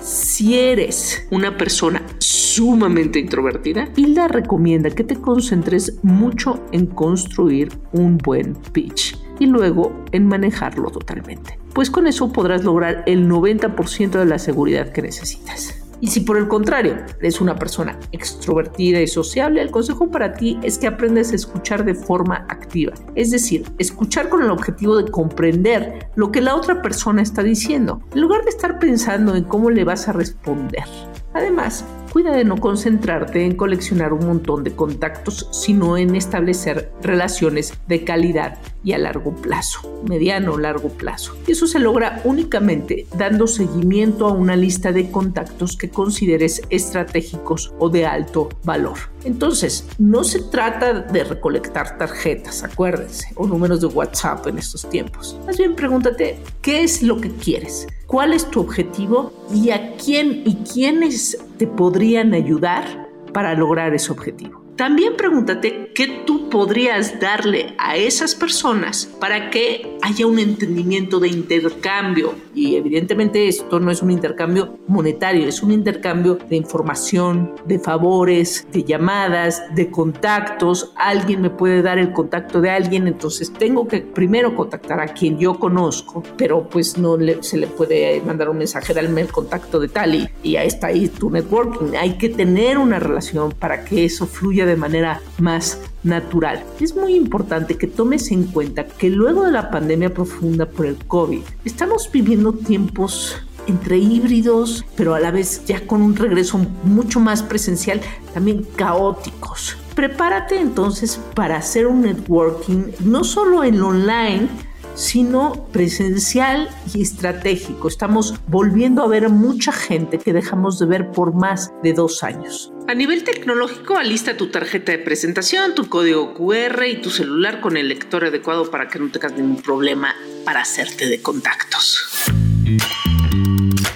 si 0.02 0.58
eres 0.58 1.28
una 1.32 1.58
persona 1.58 2.02
sumamente 2.20 3.20
introvertida, 3.20 3.90
Hilda 3.98 4.30
recomienda 4.30 4.90
que 4.90 5.04
te 5.04 5.18
concentres 5.18 6.00
mucho 6.02 6.64
en 6.72 6.86
construir 6.86 7.74
un 7.92 8.18
buen 8.18 8.56
pitch 8.56 9.18
y 9.42 9.48
luego 9.48 9.92
en 10.12 10.28
manejarlo 10.28 10.92
totalmente. 10.92 11.58
Pues 11.74 11.90
con 11.90 12.06
eso 12.06 12.32
podrás 12.32 12.64
lograr 12.64 13.04
el 13.08 13.28
90% 13.28 14.12
de 14.12 14.26
la 14.26 14.38
seguridad 14.38 14.92
que 14.92 15.02
necesitas. 15.02 15.82
Y 16.00 16.08
si 16.08 16.20
por 16.20 16.38
el 16.38 16.48
contrario 16.48 16.98
eres 17.20 17.42
una 17.42 17.56
persona 17.56 18.00
extrovertida 18.12 19.02
y 19.02 19.08
sociable, 19.08 19.62
el 19.62 19.72
consejo 19.72 20.12
para 20.12 20.34
ti 20.34 20.60
es 20.62 20.78
que 20.78 20.86
aprendas 20.86 21.32
a 21.32 21.36
escuchar 21.36 21.86
de 21.86 21.96
forma 21.96 22.46
activa. 22.50 22.94
Es 23.16 23.32
decir, 23.32 23.66
escuchar 23.80 24.30
con 24.30 24.44
el 24.44 24.52
objetivo 24.52 24.96
de 24.98 25.10
comprender 25.10 26.10
lo 26.16 26.32
que 26.32 26.42
la 26.42 26.56
otra 26.56 26.84
persona 26.84 27.24
está 27.24 27.42
diciendo, 27.42 28.02
en 28.14 28.22
lugar 28.22 28.44
de 28.44 28.52
estar 28.52 28.78
pensando 28.78 29.36
en 29.36 29.44
cómo 29.44 29.72
le 29.72 29.84
vas 29.84 30.08
a 30.08 30.14
responder. 30.14 30.86
Además, 31.34 31.86
cuida 32.12 32.32
de 32.32 32.44
no 32.44 32.58
concentrarte 32.58 33.46
en 33.46 33.56
coleccionar 33.56 34.12
un 34.12 34.26
montón 34.26 34.64
de 34.64 34.76
contactos, 34.76 35.48
sino 35.52 35.98
en 35.98 36.16
establecer 36.16 36.92
relaciones 37.02 37.74
de 37.88 38.04
calidad 38.04 38.58
y 38.84 38.94
a 38.94 38.98
largo 38.98 39.36
plazo, 39.36 40.02
mediano 40.08 40.54
o 40.54 40.58
largo 40.58 40.90
plazo. 40.90 41.36
Eso 41.48 41.68
se 41.68 41.80
logra 41.80 42.22
únicamente 42.24 43.06
dando 43.18 43.48
seguimiento 43.48 44.28
a 44.28 44.34
una 44.34 44.56
lista 44.56 44.92
de 44.92 45.12
contactos 45.12 45.78
que 45.78 45.90
consideres 45.90 46.62
estratégicos 46.70 47.74
o 47.80 47.90
de 47.90 48.06
alto 48.06 48.50
valor. 48.64 48.98
Entonces, 49.24 49.88
no 50.00 50.24
se 50.24 50.42
trata 50.42 50.94
de 50.94 51.24
recolectar 51.24 51.98
tarjetas, 51.98 52.64
acuérdense, 52.64 53.28
o 53.36 53.46
números 53.46 53.82
de 53.82 53.88
WhatsApp 53.88 54.48
en 54.48 54.58
estos 54.58 54.90
tiempos. 54.90 55.38
Más 55.46 55.58
bien 55.58 55.76
pregúntate, 55.76 56.40
¿qué 56.62 56.84
es 56.84 57.04
lo 57.04 57.22
que 57.22 57.30
quieres? 57.30 57.88
¿Cuál 58.08 58.34
es 58.34 58.50
tu 58.50 58.60
objetivo? 58.60 59.32
¿Y 59.54 59.70
a 59.70 59.96
quién 59.96 60.44
y 60.46 60.56
quiénes 60.56 61.38
te 61.58 61.68
podrían 61.68 62.34
ayudar 62.34 63.10
para 63.32 63.54
lograr 63.54 63.94
ese 63.94 64.12
objetivo? 64.12 64.61
También 64.76 65.16
pregúntate 65.16 65.92
qué 65.94 66.24
tú 66.26 66.50
podrías 66.50 67.20
darle 67.20 67.76
a 67.78 67.98
esas 67.98 68.36
personas 68.36 69.06
para 69.20 69.50
que 69.50 69.98
haya 70.02 70.26
un 70.26 70.40
entendimiento 70.40 71.20
de 71.20 71.28
intercambio. 71.30 72.34
Y 72.56 72.76
evidentemente 72.76 73.48
esto 73.48 73.80
no 73.80 73.92
es 73.92 74.02
un 74.02 74.12
intercambio 74.12 74.80
monetario, 74.88 75.48
es 75.48 75.62
un 75.62 75.72
intercambio 75.72 76.38
de 76.50 76.56
información, 76.56 77.56
de 77.66 77.80
favores, 77.80 78.68
de 78.72 78.84
llamadas, 78.84 79.64
de 79.76 79.90
contactos. 79.92 80.94
Alguien 80.96 81.42
me 81.42 81.50
puede 81.50 81.82
dar 81.82 81.98
el 81.98 82.12
contacto 82.12 82.62
de 82.62 82.70
alguien, 82.70 83.08
entonces 83.08 83.54
tengo 83.54 83.88
que 83.88 84.00
primero 84.02 84.56
contactar 84.56 85.00
a 85.00 85.08
quien 85.08 85.38
yo 85.38 85.60
conozco, 85.60 86.24
pero 86.38 86.68
pues 86.68 86.98
no 86.98 87.18
se 87.42 87.58
le 87.58 87.68
puede 87.68 88.22
mandar 88.22 88.50
un 88.50 88.58
mensaje, 88.58 88.94
darme 88.94 89.22
el 89.22 89.32
contacto 89.32 89.80
de 89.80 89.88
tal 89.88 90.16
y, 90.16 90.30
y 90.44 90.56
ahí 90.56 90.68
está 90.68 90.88
ahí 90.88 91.08
tu 91.08 91.30
networking. 91.30 91.96
Hay 91.98 92.18
que 92.18 92.30
tener 92.30 92.78
una 92.78 93.00
relación 93.00 93.52
para 93.52 93.86
que 93.86 94.06
eso 94.06 94.26
fluya 94.26 94.61
de 94.66 94.76
manera 94.76 95.22
más 95.40 95.80
natural. 96.04 96.64
Es 96.80 96.96
muy 96.96 97.16
importante 97.16 97.78
que 97.78 97.88
tomes 97.88 98.32
en 98.32 98.46
cuenta 98.46 98.86
que 98.86 99.10
luego 99.10 99.46
de 99.46 99.52
la 99.52 99.70
pandemia 99.70 100.14
profunda 100.14 100.66
por 100.66 100.86
el 100.86 100.98
COVID, 101.06 101.42
estamos 101.66 102.10
viviendo 102.12 102.54
tiempos 102.54 103.38
entre 103.68 103.98
híbridos, 103.98 104.86
pero 104.96 105.14
a 105.14 105.20
la 105.20 105.32
vez 105.32 105.64
ya 105.66 105.86
con 105.86 106.02
un 106.02 106.16
regreso 106.16 106.60
mucho 106.84 107.20
más 107.20 107.44
presencial, 107.44 108.02
también 108.34 108.66
caóticos. 108.76 109.78
Prepárate 109.96 110.60
entonces 110.60 111.20
para 111.36 111.58
hacer 111.58 111.86
un 111.86 112.02
networking 112.02 112.92
no 113.04 113.24
solo 113.24 113.64
en 113.64 113.82
online, 113.82 114.50
sino 114.96 115.68
presencial 115.72 116.70
y 116.94 117.02
estratégico. 117.02 117.88
Estamos 117.88 118.36
volviendo 118.48 119.04
a 119.04 119.08
ver 119.08 119.26
a 119.26 119.30
mucha 119.30 119.72
gente 119.72 120.18
que 120.20 120.34
dejamos 120.34 120.80
de 120.80 120.86
ver 120.86 121.12
por 121.12 121.34
más 121.34 121.72
de 121.84 121.94
dos 121.94 122.24
años. 122.24 122.72
A 122.88 122.94
nivel 122.94 123.24
tecnológico, 123.24 123.96
alista 123.96 124.38
tu 124.38 124.48
tarjeta 124.48 124.92
de 124.92 125.00
presentación, 125.00 125.76
tu 125.76 125.88
código 125.88 126.34
QR 126.34 126.84
y 126.88 127.02
tu 127.02 127.10
celular 127.10 127.62
con 127.62 127.78
el 127.78 127.90
lector 127.90 128.26
adecuado 128.26 128.70
para 128.70 128.88
que 128.88 129.00
no 129.00 129.10
tengas 129.12 129.34
ningún 129.34 129.62
problema 129.62 130.16
para 130.46 130.62
hacerte 130.62 131.08
de 131.08 131.22
contactos. 131.22 132.04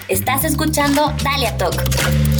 Estás 0.08 0.44
escuchando 0.44 1.14
Dalia 1.24 1.58
Talk. 1.58 2.35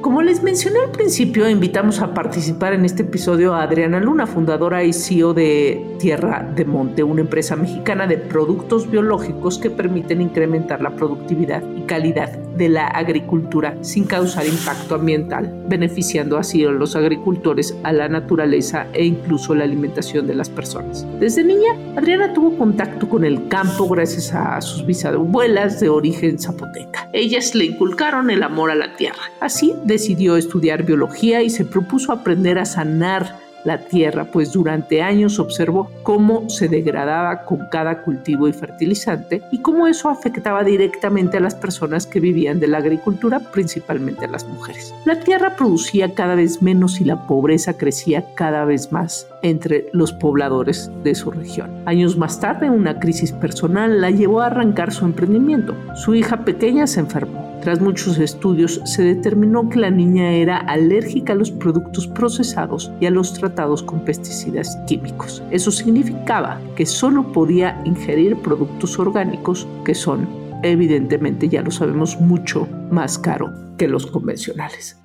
Como 0.00 0.22
les 0.22 0.42
mencioné 0.42 0.78
al 0.80 0.92
principio, 0.92 1.48
invitamos 1.50 2.00
a 2.00 2.14
participar 2.14 2.72
en 2.72 2.86
este 2.86 3.02
episodio 3.02 3.54
a 3.54 3.62
Adriana 3.62 4.00
Luna, 4.00 4.26
fundadora 4.26 4.82
y 4.82 4.94
CEO 4.94 5.34
de 5.34 5.96
Tierra 5.98 6.50
de 6.56 6.64
Monte, 6.64 7.02
una 7.02 7.20
empresa 7.20 7.54
mexicana 7.54 8.06
de 8.06 8.16
productos 8.16 8.90
biológicos 8.90 9.58
que 9.58 9.68
permiten 9.68 10.22
incrementar 10.22 10.80
la 10.80 10.96
productividad 10.96 11.62
y 11.76 11.82
calidad 11.82 12.30
de 12.30 12.68
la 12.70 12.86
agricultura 12.86 13.76
sin 13.82 14.04
causar 14.04 14.46
impacto 14.46 14.94
ambiental, 14.94 15.64
beneficiando 15.66 16.38
así 16.38 16.64
a 16.64 16.70
los 16.70 16.96
agricultores, 16.96 17.76
a 17.82 17.92
la 17.92 18.08
naturaleza 18.08 18.86
e 18.94 19.04
incluso 19.04 19.54
la 19.54 19.64
alimentación 19.64 20.26
de 20.26 20.34
las 20.34 20.48
personas. 20.48 21.06
Desde 21.18 21.44
niña, 21.44 21.70
Adriana 21.96 22.32
tuvo 22.32 22.56
contacto 22.56 23.08
con 23.08 23.24
el 23.24 23.48
campo 23.48 23.88
gracias 23.88 24.32
a 24.34 24.60
sus 24.62 24.84
bisabuelas 24.86 25.80
de 25.80 25.90
origen 25.90 26.38
zapoteca. 26.38 27.08
Ellas 27.12 27.54
le 27.54 27.66
inculcaron 27.66 28.30
el 28.30 28.42
amor 28.42 28.70
a 28.70 28.74
la 28.74 28.94
tierra. 28.96 29.22
Así 29.40 29.74
decidió 29.90 30.36
estudiar 30.36 30.84
biología 30.84 31.42
y 31.42 31.50
se 31.50 31.66
propuso 31.66 32.12
aprender 32.12 32.58
a 32.58 32.64
sanar 32.64 33.36
la 33.64 33.78
tierra, 33.78 34.24
pues 34.24 34.52
durante 34.52 35.02
años 35.02 35.38
observó 35.38 35.90
cómo 36.02 36.48
se 36.48 36.68
degradaba 36.68 37.44
con 37.44 37.68
cada 37.70 38.02
cultivo 38.02 38.48
y 38.48 38.52
fertilizante 38.52 39.42
y 39.52 39.60
cómo 39.60 39.86
eso 39.86 40.08
afectaba 40.08 40.64
directamente 40.64 41.36
a 41.36 41.40
las 41.40 41.54
personas 41.54 42.06
que 42.06 42.20
vivían 42.20 42.60
de 42.60 42.68
la 42.68 42.78
agricultura, 42.78 43.40
principalmente 43.40 44.24
a 44.24 44.28
las 44.28 44.46
mujeres. 44.46 44.94
La 45.04 45.20
tierra 45.20 45.56
producía 45.56 46.14
cada 46.14 46.34
vez 46.34 46.62
menos 46.62 47.00
y 47.00 47.04
la 47.04 47.26
pobreza 47.26 47.76
crecía 47.76 48.34
cada 48.34 48.64
vez 48.64 48.92
más 48.92 49.28
entre 49.42 49.88
los 49.92 50.12
pobladores 50.12 50.90
de 51.02 51.14
su 51.14 51.30
región. 51.30 51.70
Años 51.86 52.16
más 52.16 52.40
tarde, 52.40 52.70
una 52.70 52.98
crisis 52.98 53.32
personal 53.32 54.00
la 54.00 54.10
llevó 54.10 54.40
a 54.40 54.46
arrancar 54.46 54.92
su 54.92 55.04
emprendimiento. 55.04 55.74
Su 55.94 56.14
hija 56.14 56.44
pequeña 56.44 56.86
se 56.86 57.00
enfermó 57.00 57.49
tras 57.60 57.80
muchos 57.80 58.18
estudios 58.18 58.80
se 58.84 59.02
determinó 59.02 59.68
que 59.68 59.78
la 59.78 59.90
niña 59.90 60.32
era 60.32 60.56
alérgica 60.58 61.34
a 61.34 61.36
los 61.36 61.50
productos 61.50 62.06
procesados 62.08 62.90
y 63.00 63.06
a 63.06 63.10
los 63.10 63.34
tratados 63.34 63.82
con 63.82 64.04
pesticidas 64.04 64.78
químicos. 64.86 65.42
Eso 65.50 65.70
significaba 65.70 66.60
que 66.74 66.86
solo 66.86 67.32
podía 67.32 67.80
ingerir 67.84 68.36
productos 68.36 68.98
orgánicos 68.98 69.68
que 69.84 69.94
son, 69.94 70.26
evidentemente 70.62 71.48
ya 71.48 71.62
lo 71.62 71.70
sabemos, 71.70 72.18
mucho 72.20 72.66
más 72.90 73.18
caro 73.18 73.52
que 73.76 73.88
los 73.88 74.06
convencionales. 74.06 74.98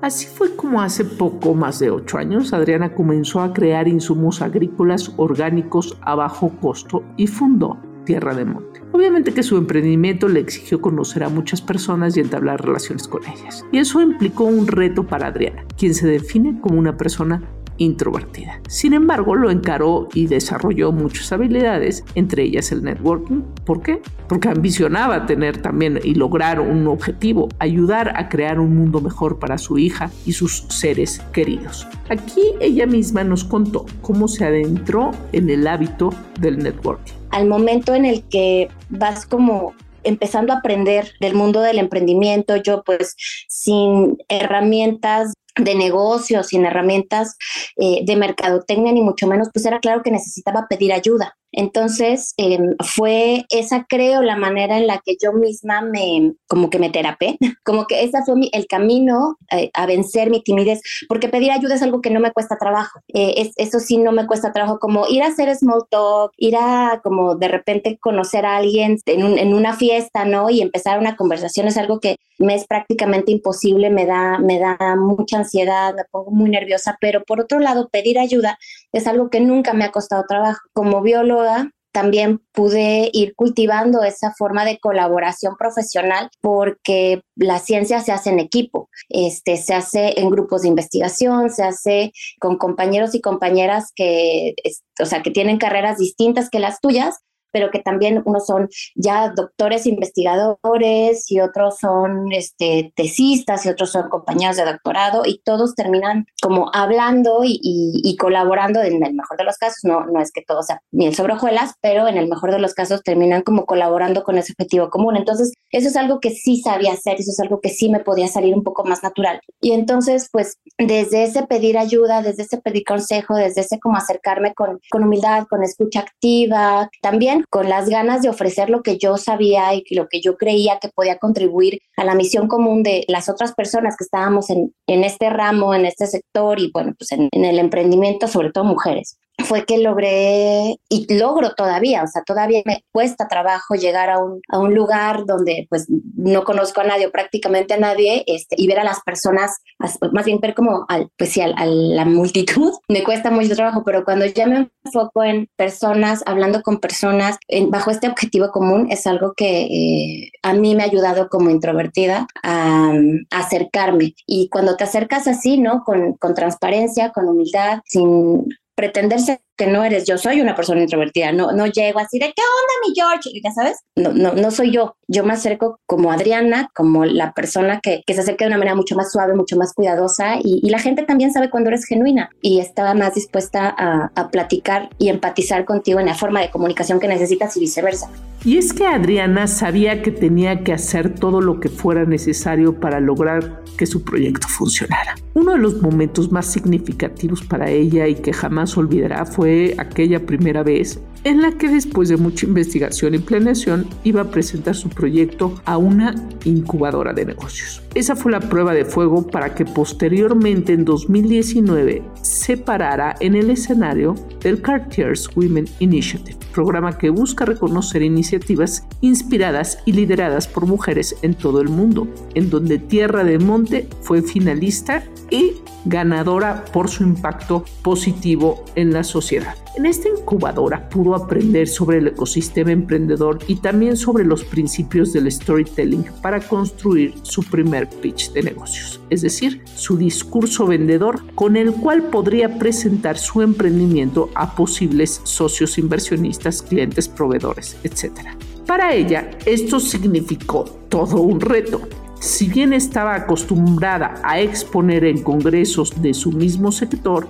Así 0.00 0.26
fue 0.26 0.56
como 0.56 0.80
hace 0.80 1.04
poco 1.04 1.54
más 1.54 1.78
de 1.78 1.90
ocho 1.90 2.16
años 2.16 2.54
Adriana 2.54 2.94
comenzó 2.94 3.40
a 3.40 3.52
crear 3.52 3.86
insumos 3.86 4.40
agrícolas 4.40 5.12
orgánicos 5.18 5.98
a 6.00 6.14
bajo 6.14 6.48
costo 6.60 7.02
y 7.18 7.26
fundó 7.26 7.76
Tierra 8.04 8.34
de 8.34 8.46
Monte. 8.46 8.69
Obviamente 8.92 9.32
que 9.32 9.42
su 9.42 9.56
emprendimiento 9.56 10.28
le 10.28 10.40
exigió 10.40 10.80
conocer 10.80 11.22
a 11.22 11.28
muchas 11.28 11.62
personas 11.62 12.16
y 12.16 12.20
entablar 12.20 12.64
relaciones 12.64 13.06
con 13.06 13.22
ellas. 13.24 13.64
Y 13.72 13.78
eso 13.78 14.00
implicó 14.00 14.44
un 14.44 14.66
reto 14.66 15.06
para 15.06 15.28
Adriana, 15.28 15.64
quien 15.78 15.94
se 15.94 16.08
define 16.08 16.60
como 16.60 16.78
una 16.78 16.96
persona 16.96 17.42
introvertida. 17.80 18.60
Sin 18.68 18.92
embargo, 18.92 19.34
lo 19.34 19.50
encaró 19.50 20.08
y 20.14 20.26
desarrolló 20.26 20.92
muchas 20.92 21.32
habilidades, 21.32 22.04
entre 22.14 22.42
ellas 22.44 22.70
el 22.72 22.82
networking. 22.82 23.42
¿Por 23.64 23.82
qué? 23.82 24.02
Porque 24.28 24.48
ambicionaba 24.48 25.26
tener 25.26 25.62
también 25.62 25.98
y 26.04 26.14
lograr 26.14 26.60
un 26.60 26.86
objetivo, 26.86 27.48
ayudar 27.58 28.12
a 28.16 28.28
crear 28.28 28.60
un 28.60 28.76
mundo 28.76 29.00
mejor 29.00 29.38
para 29.38 29.56
su 29.56 29.78
hija 29.78 30.10
y 30.26 30.32
sus 30.32 30.66
seres 30.68 31.20
queridos. 31.32 31.88
Aquí 32.10 32.42
ella 32.60 32.86
misma 32.86 33.24
nos 33.24 33.44
contó 33.44 33.86
cómo 34.02 34.28
se 34.28 34.44
adentró 34.44 35.12
en 35.32 35.48
el 35.48 35.66
hábito 35.66 36.10
del 36.38 36.58
networking. 36.58 37.19
Al 37.30 37.46
momento 37.46 37.94
en 37.94 38.04
el 38.04 38.22
que 38.28 38.68
vas 38.88 39.26
como 39.26 39.74
empezando 40.02 40.52
a 40.52 40.56
aprender 40.56 41.12
del 41.20 41.34
mundo 41.34 41.60
del 41.60 41.78
emprendimiento, 41.78 42.56
yo 42.56 42.82
pues 42.84 43.14
sin 43.48 44.18
herramientas 44.28 45.34
de 45.56 45.74
negocio, 45.74 46.42
sin 46.42 46.64
herramientas 46.64 47.36
eh, 47.76 48.00
de 48.04 48.16
mercadotecnia, 48.16 48.92
ni 48.92 49.02
mucho 49.02 49.26
menos, 49.26 49.48
pues 49.52 49.64
era 49.66 49.80
claro 49.80 50.02
que 50.02 50.10
necesitaba 50.10 50.66
pedir 50.68 50.92
ayuda. 50.92 51.36
Entonces, 51.52 52.32
em, 52.36 52.76
fue 52.94 53.44
esa, 53.50 53.84
creo, 53.88 54.22
la 54.22 54.36
manera 54.36 54.78
en 54.78 54.86
la 54.86 55.00
que 55.04 55.16
yo 55.20 55.32
misma 55.32 55.80
me, 55.80 56.34
como 56.46 56.70
que 56.70 56.78
me 56.78 56.90
terapé, 56.90 57.38
como 57.64 57.86
que 57.86 58.04
ese 58.04 58.18
fue 58.24 58.34
el 58.52 58.66
camino 58.66 59.36
eh, 59.50 59.70
a 59.74 59.86
vencer 59.86 60.30
mi 60.30 60.42
timidez, 60.42 60.80
porque 61.08 61.28
pedir 61.28 61.50
ayuda 61.50 61.74
es 61.74 61.82
algo 61.82 62.00
que 62.00 62.10
no 62.10 62.20
me 62.20 62.32
cuesta 62.32 62.56
trabajo. 62.56 63.00
Eh, 63.12 63.50
eso 63.56 63.80
sí, 63.80 63.98
no 63.98 64.12
me 64.12 64.26
cuesta 64.26 64.52
trabajo, 64.52 64.78
como 64.78 65.06
ir 65.08 65.22
a 65.22 65.28
hacer 65.28 65.54
small 65.56 65.84
talk, 65.90 66.32
ir 66.36 66.56
a 66.56 67.00
como 67.02 67.34
de 67.34 67.48
repente 67.48 67.98
conocer 68.00 68.46
a 68.46 68.56
alguien 68.56 68.98
en, 69.06 69.38
en 69.38 69.54
una 69.54 69.74
fiesta, 69.74 70.24
¿no? 70.24 70.50
Y 70.50 70.60
empezar 70.60 70.98
una 70.98 71.16
conversación 71.16 71.66
es 71.66 71.76
algo 71.76 72.00
que 72.00 72.16
me 72.40 72.54
es 72.54 72.66
prácticamente 72.66 73.32
imposible, 73.32 73.90
me 73.90 74.06
da, 74.06 74.38
me 74.38 74.58
da 74.58 74.96
mucha 74.96 75.39
ansiedad, 75.40 75.94
me 75.94 76.04
pongo 76.10 76.30
muy 76.30 76.50
nerviosa, 76.50 76.96
pero 77.00 77.22
por 77.24 77.40
otro 77.40 77.60
lado, 77.60 77.88
pedir 77.90 78.18
ayuda 78.18 78.58
es 78.92 79.06
algo 79.06 79.30
que 79.30 79.40
nunca 79.40 79.72
me 79.74 79.84
ha 79.84 79.92
costado 79.92 80.24
trabajo. 80.28 80.60
Como 80.72 81.02
bióloga, 81.02 81.70
también 81.92 82.40
pude 82.52 83.10
ir 83.12 83.34
cultivando 83.34 84.04
esa 84.04 84.32
forma 84.36 84.64
de 84.64 84.78
colaboración 84.78 85.56
profesional 85.56 86.30
porque 86.40 87.22
la 87.34 87.58
ciencia 87.58 88.00
se 88.00 88.12
hace 88.12 88.30
en 88.30 88.38
equipo, 88.38 88.88
este, 89.08 89.56
se 89.56 89.74
hace 89.74 90.20
en 90.20 90.30
grupos 90.30 90.62
de 90.62 90.68
investigación, 90.68 91.50
se 91.50 91.64
hace 91.64 92.12
con 92.38 92.58
compañeros 92.58 93.14
y 93.14 93.20
compañeras 93.20 93.92
que, 93.94 94.54
o 95.00 95.06
sea, 95.06 95.22
que 95.22 95.30
tienen 95.30 95.58
carreras 95.58 95.98
distintas 95.98 96.48
que 96.48 96.60
las 96.60 96.80
tuyas, 96.80 97.18
pero 97.52 97.70
que 97.70 97.80
también 97.80 98.22
unos 98.24 98.46
son 98.46 98.68
ya 98.94 99.30
doctores 99.30 99.86
investigadores 99.86 101.30
y 101.30 101.40
otros 101.40 101.78
son 101.78 102.32
este, 102.32 102.92
tesistas 102.94 103.66
y 103.66 103.68
otros 103.68 103.90
son 103.92 104.08
compañeros 104.08 104.56
de 104.56 104.64
doctorado 104.64 105.22
y 105.24 105.40
todos 105.44 105.74
terminan 105.74 106.26
como 106.42 106.70
hablando 106.72 107.40
y, 107.44 108.16
colaborando 108.18 108.82
en 108.82 109.04
el 109.04 109.14
mejor 109.14 109.38
de 109.38 109.44
los 109.44 109.56
casos, 109.56 109.78
no, 109.84 110.04
no 110.06 110.20
es 110.20 110.30
que 110.32 110.42
todo 110.42 110.62
sea 110.62 110.82
miel 110.90 111.14
sobre 111.14 111.34
hojuelas, 111.34 111.74
pero 111.80 112.08
en 112.08 112.16
el 112.16 112.28
mejor 112.28 112.52
de 112.52 112.58
los 112.58 112.74
casos 112.74 113.02
terminan 113.02 113.42
como 113.42 113.66
colaborando 113.66 114.24
con 114.24 114.36
ese 114.36 114.52
objetivo 114.52 114.90
común. 114.90 115.16
Entonces, 115.16 115.52
eso 115.70 115.88
es 115.88 115.96
algo 115.96 116.20
que 116.20 116.30
sí 116.30 116.60
sabía 116.60 116.92
hacer, 116.92 117.14
eso 117.18 117.30
es 117.30 117.40
algo 117.40 117.60
que 117.60 117.70
sí 117.70 117.88
me 117.88 118.00
podía 118.00 118.28
salir 118.28 118.54
un 118.54 118.64
poco 118.64 118.84
más 118.84 119.02
natural. 119.02 119.40
Y 119.60 119.72
entonces, 119.72 120.28
pues, 120.32 120.58
desde 120.78 121.24
ese 121.24 121.46
pedir 121.46 121.78
ayuda, 121.78 122.22
desde 122.22 122.42
ese 122.42 122.58
pedir 122.58 122.84
consejo, 122.84 123.36
desde 123.36 123.62
ese 123.62 123.78
como 123.78 123.96
acercarme 123.96 124.54
con, 124.54 124.80
con 124.90 125.04
humildad, 125.04 125.46
con 125.48 125.62
escucha 125.62 126.00
activa, 126.00 126.90
también 127.02 127.39
con 127.48 127.68
las 127.68 127.88
ganas 127.88 128.22
de 128.22 128.28
ofrecer 128.28 128.70
lo 128.70 128.82
que 128.82 128.98
yo 128.98 129.16
sabía 129.16 129.74
y 129.74 129.84
lo 129.94 130.08
que 130.08 130.20
yo 130.20 130.36
creía 130.36 130.78
que 130.80 130.88
podía 130.88 131.18
contribuir 131.18 131.80
a 131.96 132.04
la 132.04 132.14
misión 132.14 132.48
común 132.48 132.82
de 132.82 133.04
las 133.08 133.28
otras 133.28 133.54
personas 133.54 133.96
que 133.96 134.04
estábamos 134.04 134.50
en, 134.50 134.74
este 134.86 135.30
ramo, 135.30 135.74
en 135.74 135.86
este 135.86 136.06
sector 136.06 136.60
y 136.60 136.70
bueno, 136.72 136.94
pues 136.98 137.12
en 137.12 137.28
el 137.32 137.58
emprendimiento, 137.58 138.28
sobre 138.28 138.52
todo 138.52 138.64
mujeres 138.64 139.18
fue 139.44 139.64
que 139.64 139.78
logré 139.78 140.76
y 140.88 141.14
logro 141.14 141.54
todavía, 141.54 142.02
o 142.02 142.06
sea, 142.06 142.22
todavía 142.22 142.62
me 142.64 142.84
cuesta 142.92 143.28
trabajo 143.28 143.74
llegar 143.74 144.10
a 144.10 144.18
un, 144.18 144.40
a 144.48 144.58
un 144.58 144.74
lugar 144.74 145.24
donde 145.26 145.66
pues 145.68 145.86
no 145.88 146.44
conozco 146.44 146.80
a 146.80 146.84
nadie 146.84 147.06
o 147.06 147.10
prácticamente 147.10 147.74
a 147.74 147.78
nadie 147.78 148.24
este, 148.26 148.56
y 148.58 148.66
ver 148.66 148.78
a 148.78 148.84
las 148.84 149.00
personas, 149.00 149.58
más 149.78 150.24
bien 150.24 150.38
ver 150.40 150.54
como 150.54 150.84
al, 150.88 151.08
pues 151.16 151.30
sí, 151.30 151.40
a, 151.40 151.66
la 151.66 152.04
multitud, 152.04 152.72
me 152.88 153.04
cuesta 153.04 153.30
mucho 153.30 153.54
trabajo, 153.54 153.82
pero 153.84 154.04
cuando 154.04 154.26
ya 154.26 154.46
me 154.46 154.70
enfoco 154.84 155.24
en 155.24 155.48
personas, 155.56 156.22
hablando 156.26 156.62
con 156.62 156.78
personas 156.78 157.38
bajo 157.68 157.90
este 157.90 158.08
objetivo 158.08 158.50
común, 158.50 158.88
es 158.90 159.06
algo 159.06 159.32
que 159.36 159.62
eh, 159.62 160.30
a 160.42 160.52
mí 160.54 160.74
me 160.74 160.82
ha 160.82 160.86
ayudado 160.86 161.28
como 161.28 161.50
introvertida 161.50 162.26
a, 162.42 162.92
a, 163.30 163.38
acercarme. 163.38 164.14
Y 164.26 164.48
cuando 164.48 164.76
te 164.76 164.84
acercas 164.84 165.26
así, 165.26 165.58
¿no? 165.58 165.82
Con, 165.84 166.14
con 166.14 166.34
transparencia, 166.34 167.10
con 167.10 167.28
humildad, 167.28 167.80
sin 167.84 168.44
pretender 168.80 169.20
ser 169.20 169.40
no 169.66 169.84
eres. 169.84 170.06
Yo 170.06 170.18
soy 170.18 170.40
una 170.40 170.54
persona 170.54 170.82
introvertida, 170.82 171.32
no, 171.32 171.52
no 171.52 171.66
llego 171.66 171.98
así 171.98 172.18
de, 172.18 172.26
¿qué 172.26 172.42
onda, 172.42 172.86
mi 172.86 172.94
George? 172.94 173.30
Ya 173.42 173.50
sabes, 173.52 173.78
no, 173.96 174.12
no, 174.12 174.32
no 174.34 174.50
soy 174.50 174.72
yo. 174.72 174.96
Yo 175.08 175.24
me 175.24 175.32
acerco 175.32 175.78
como 175.86 176.12
Adriana, 176.12 176.70
como 176.74 177.04
la 177.04 177.32
persona 177.32 177.80
que, 177.82 178.02
que 178.06 178.14
se 178.14 178.20
acerca 178.20 178.44
de 178.44 178.48
una 178.48 178.58
manera 178.58 178.74
mucho 178.74 178.94
más 178.94 179.12
suave, 179.12 179.34
mucho 179.34 179.56
más 179.56 179.74
cuidadosa 179.74 180.36
y, 180.36 180.60
y 180.62 180.70
la 180.70 180.78
gente 180.78 181.02
también 181.02 181.32
sabe 181.32 181.50
cuando 181.50 181.70
eres 181.70 181.84
genuina 181.84 182.30
y 182.40 182.60
estaba 182.60 182.94
más 182.94 183.14
dispuesta 183.14 183.74
a, 183.76 184.10
a 184.14 184.30
platicar 184.30 184.90
y 184.98 185.08
empatizar 185.08 185.64
contigo 185.64 186.00
en 186.00 186.06
la 186.06 186.14
forma 186.14 186.40
de 186.40 186.50
comunicación 186.50 187.00
que 187.00 187.08
necesitas 187.08 187.56
y 187.56 187.60
viceversa. 187.60 188.08
Y 188.42 188.56
es 188.56 188.72
que 188.72 188.86
Adriana 188.86 189.46
sabía 189.46 190.00
que 190.00 190.10
tenía 190.10 190.64
que 190.64 190.72
hacer 190.72 191.14
todo 191.14 191.42
lo 191.42 191.60
que 191.60 191.68
fuera 191.68 192.06
necesario 192.06 192.80
para 192.80 192.98
lograr 192.98 193.62
que 193.76 193.84
su 193.84 194.02
proyecto 194.02 194.48
funcionara. 194.48 195.14
Uno 195.34 195.52
de 195.52 195.58
los 195.58 195.82
momentos 195.82 196.32
más 196.32 196.46
significativos 196.46 197.42
para 197.42 197.70
ella 197.70 198.08
y 198.08 198.14
que 198.14 198.32
jamás 198.32 198.76
olvidará 198.78 199.26
fue 199.26 199.49
aquella 199.78 200.24
primera 200.26 200.62
vez 200.62 201.00
en 201.24 201.42
la 201.42 201.52
que 201.52 201.68
después 201.68 202.08
de 202.08 202.16
mucha 202.16 202.46
investigación 202.46 203.14
y 203.14 203.18
planeación 203.18 203.86
iba 204.04 204.22
a 204.22 204.30
presentar 204.30 204.74
su 204.74 204.88
proyecto 204.88 205.60
a 205.64 205.76
una 205.76 206.14
incubadora 206.44 207.12
de 207.12 207.26
negocios. 207.26 207.82
Esa 207.94 208.16
fue 208.16 208.32
la 208.32 208.40
prueba 208.40 208.72
de 208.72 208.84
fuego 208.84 209.26
para 209.26 209.54
que 209.54 209.64
posteriormente 209.64 210.72
en 210.72 210.84
2019 210.84 212.02
se 212.22 212.56
parara 212.56 213.16
en 213.20 213.34
el 213.34 213.50
escenario 213.50 214.14
del 214.40 214.62
Cartiers 214.62 215.28
Women 215.36 215.66
Initiative, 215.80 216.38
programa 216.52 216.96
que 216.96 217.10
busca 217.10 217.44
reconocer 217.44 218.02
iniciativas 218.02 218.86
inspiradas 219.00 219.78
y 219.84 219.92
lideradas 219.92 220.48
por 220.48 220.66
mujeres 220.66 221.16
en 221.22 221.34
todo 221.34 221.60
el 221.60 221.68
mundo, 221.68 222.08
en 222.34 222.48
donde 222.48 222.78
Tierra 222.78 223.24
de 223.24 223.38
Monte 223.38 223.88
fue 224.02 224.22
finalista 224.22 225.02
y 225.30 225.54
ganadora 225.84 226.64
por 226.66 226.88
su 226.88 227.02
impacto 227.04 227.64
positivo 227.82 228.64
en 228.74 228.92
la 228.92 229.04
sociedad. 229.04 229.54
En 229.76 229.86
esta 229.86 230.08
incubadora 230.08 230.88
pudo 230.88 231.14
aprender 231.14 231.68
sobre 231.68 231.98
el 231.98 232.08
ecosistema 232.08 232.72
emprendedor 232.72 233.38
y 233.46 233.56
también 233.56 233.96
sobre 233.96 234.24
los 234.24 234.44
principios 234.44 235.12
del 235.12 235.30
storytelling 235.30 236.04
para 236.22 236.40
construir 236.40 237.14
su 237.22 237.42
primer 237.44 237.88
pitch 237.88 238.32
de 238.32 238.42
negocios, 238.42 239.00
es 239.10 239.22
decir, 239.22 239.62
su 239.76 239.96
discurso 239.96 240.66
vendedor 240.66 241.22
con 241.34 241.56
el 241.56 241.72
cual 241.72 242.02
podría 242.04 242.58
presentar 242.58 243.16
su 243.16 243.42
emprendimiento 243.42 244.30
a 244.34 244.54
posibles 244.54 245.20
socios 245.24 245.78
inversionistas, 245.78 246.62
clientes, 246.62 247.08
proveedores, 247.08 247.76
etc. 247.84 248.30
Para 248.66 248.94
ella, 248.94 249.30
esto 249.46 249.80
significó 249.80 250.64
todo 250.88 251.20
un 251.22 251.40
reto, 251.40 251.80
si 252.20 252.48
bien 252.48 252.72
estaba 252.72 253.14
acostumbrada 253.14 254.20
a 254.22 254.40
exponer 254.40 255.04
en 255.04 255.22
congresos 255.22 256.00
de 256.02 256.14
su 256.14 256.30
mismo 256.30 256.70
sector, 256.70 257.26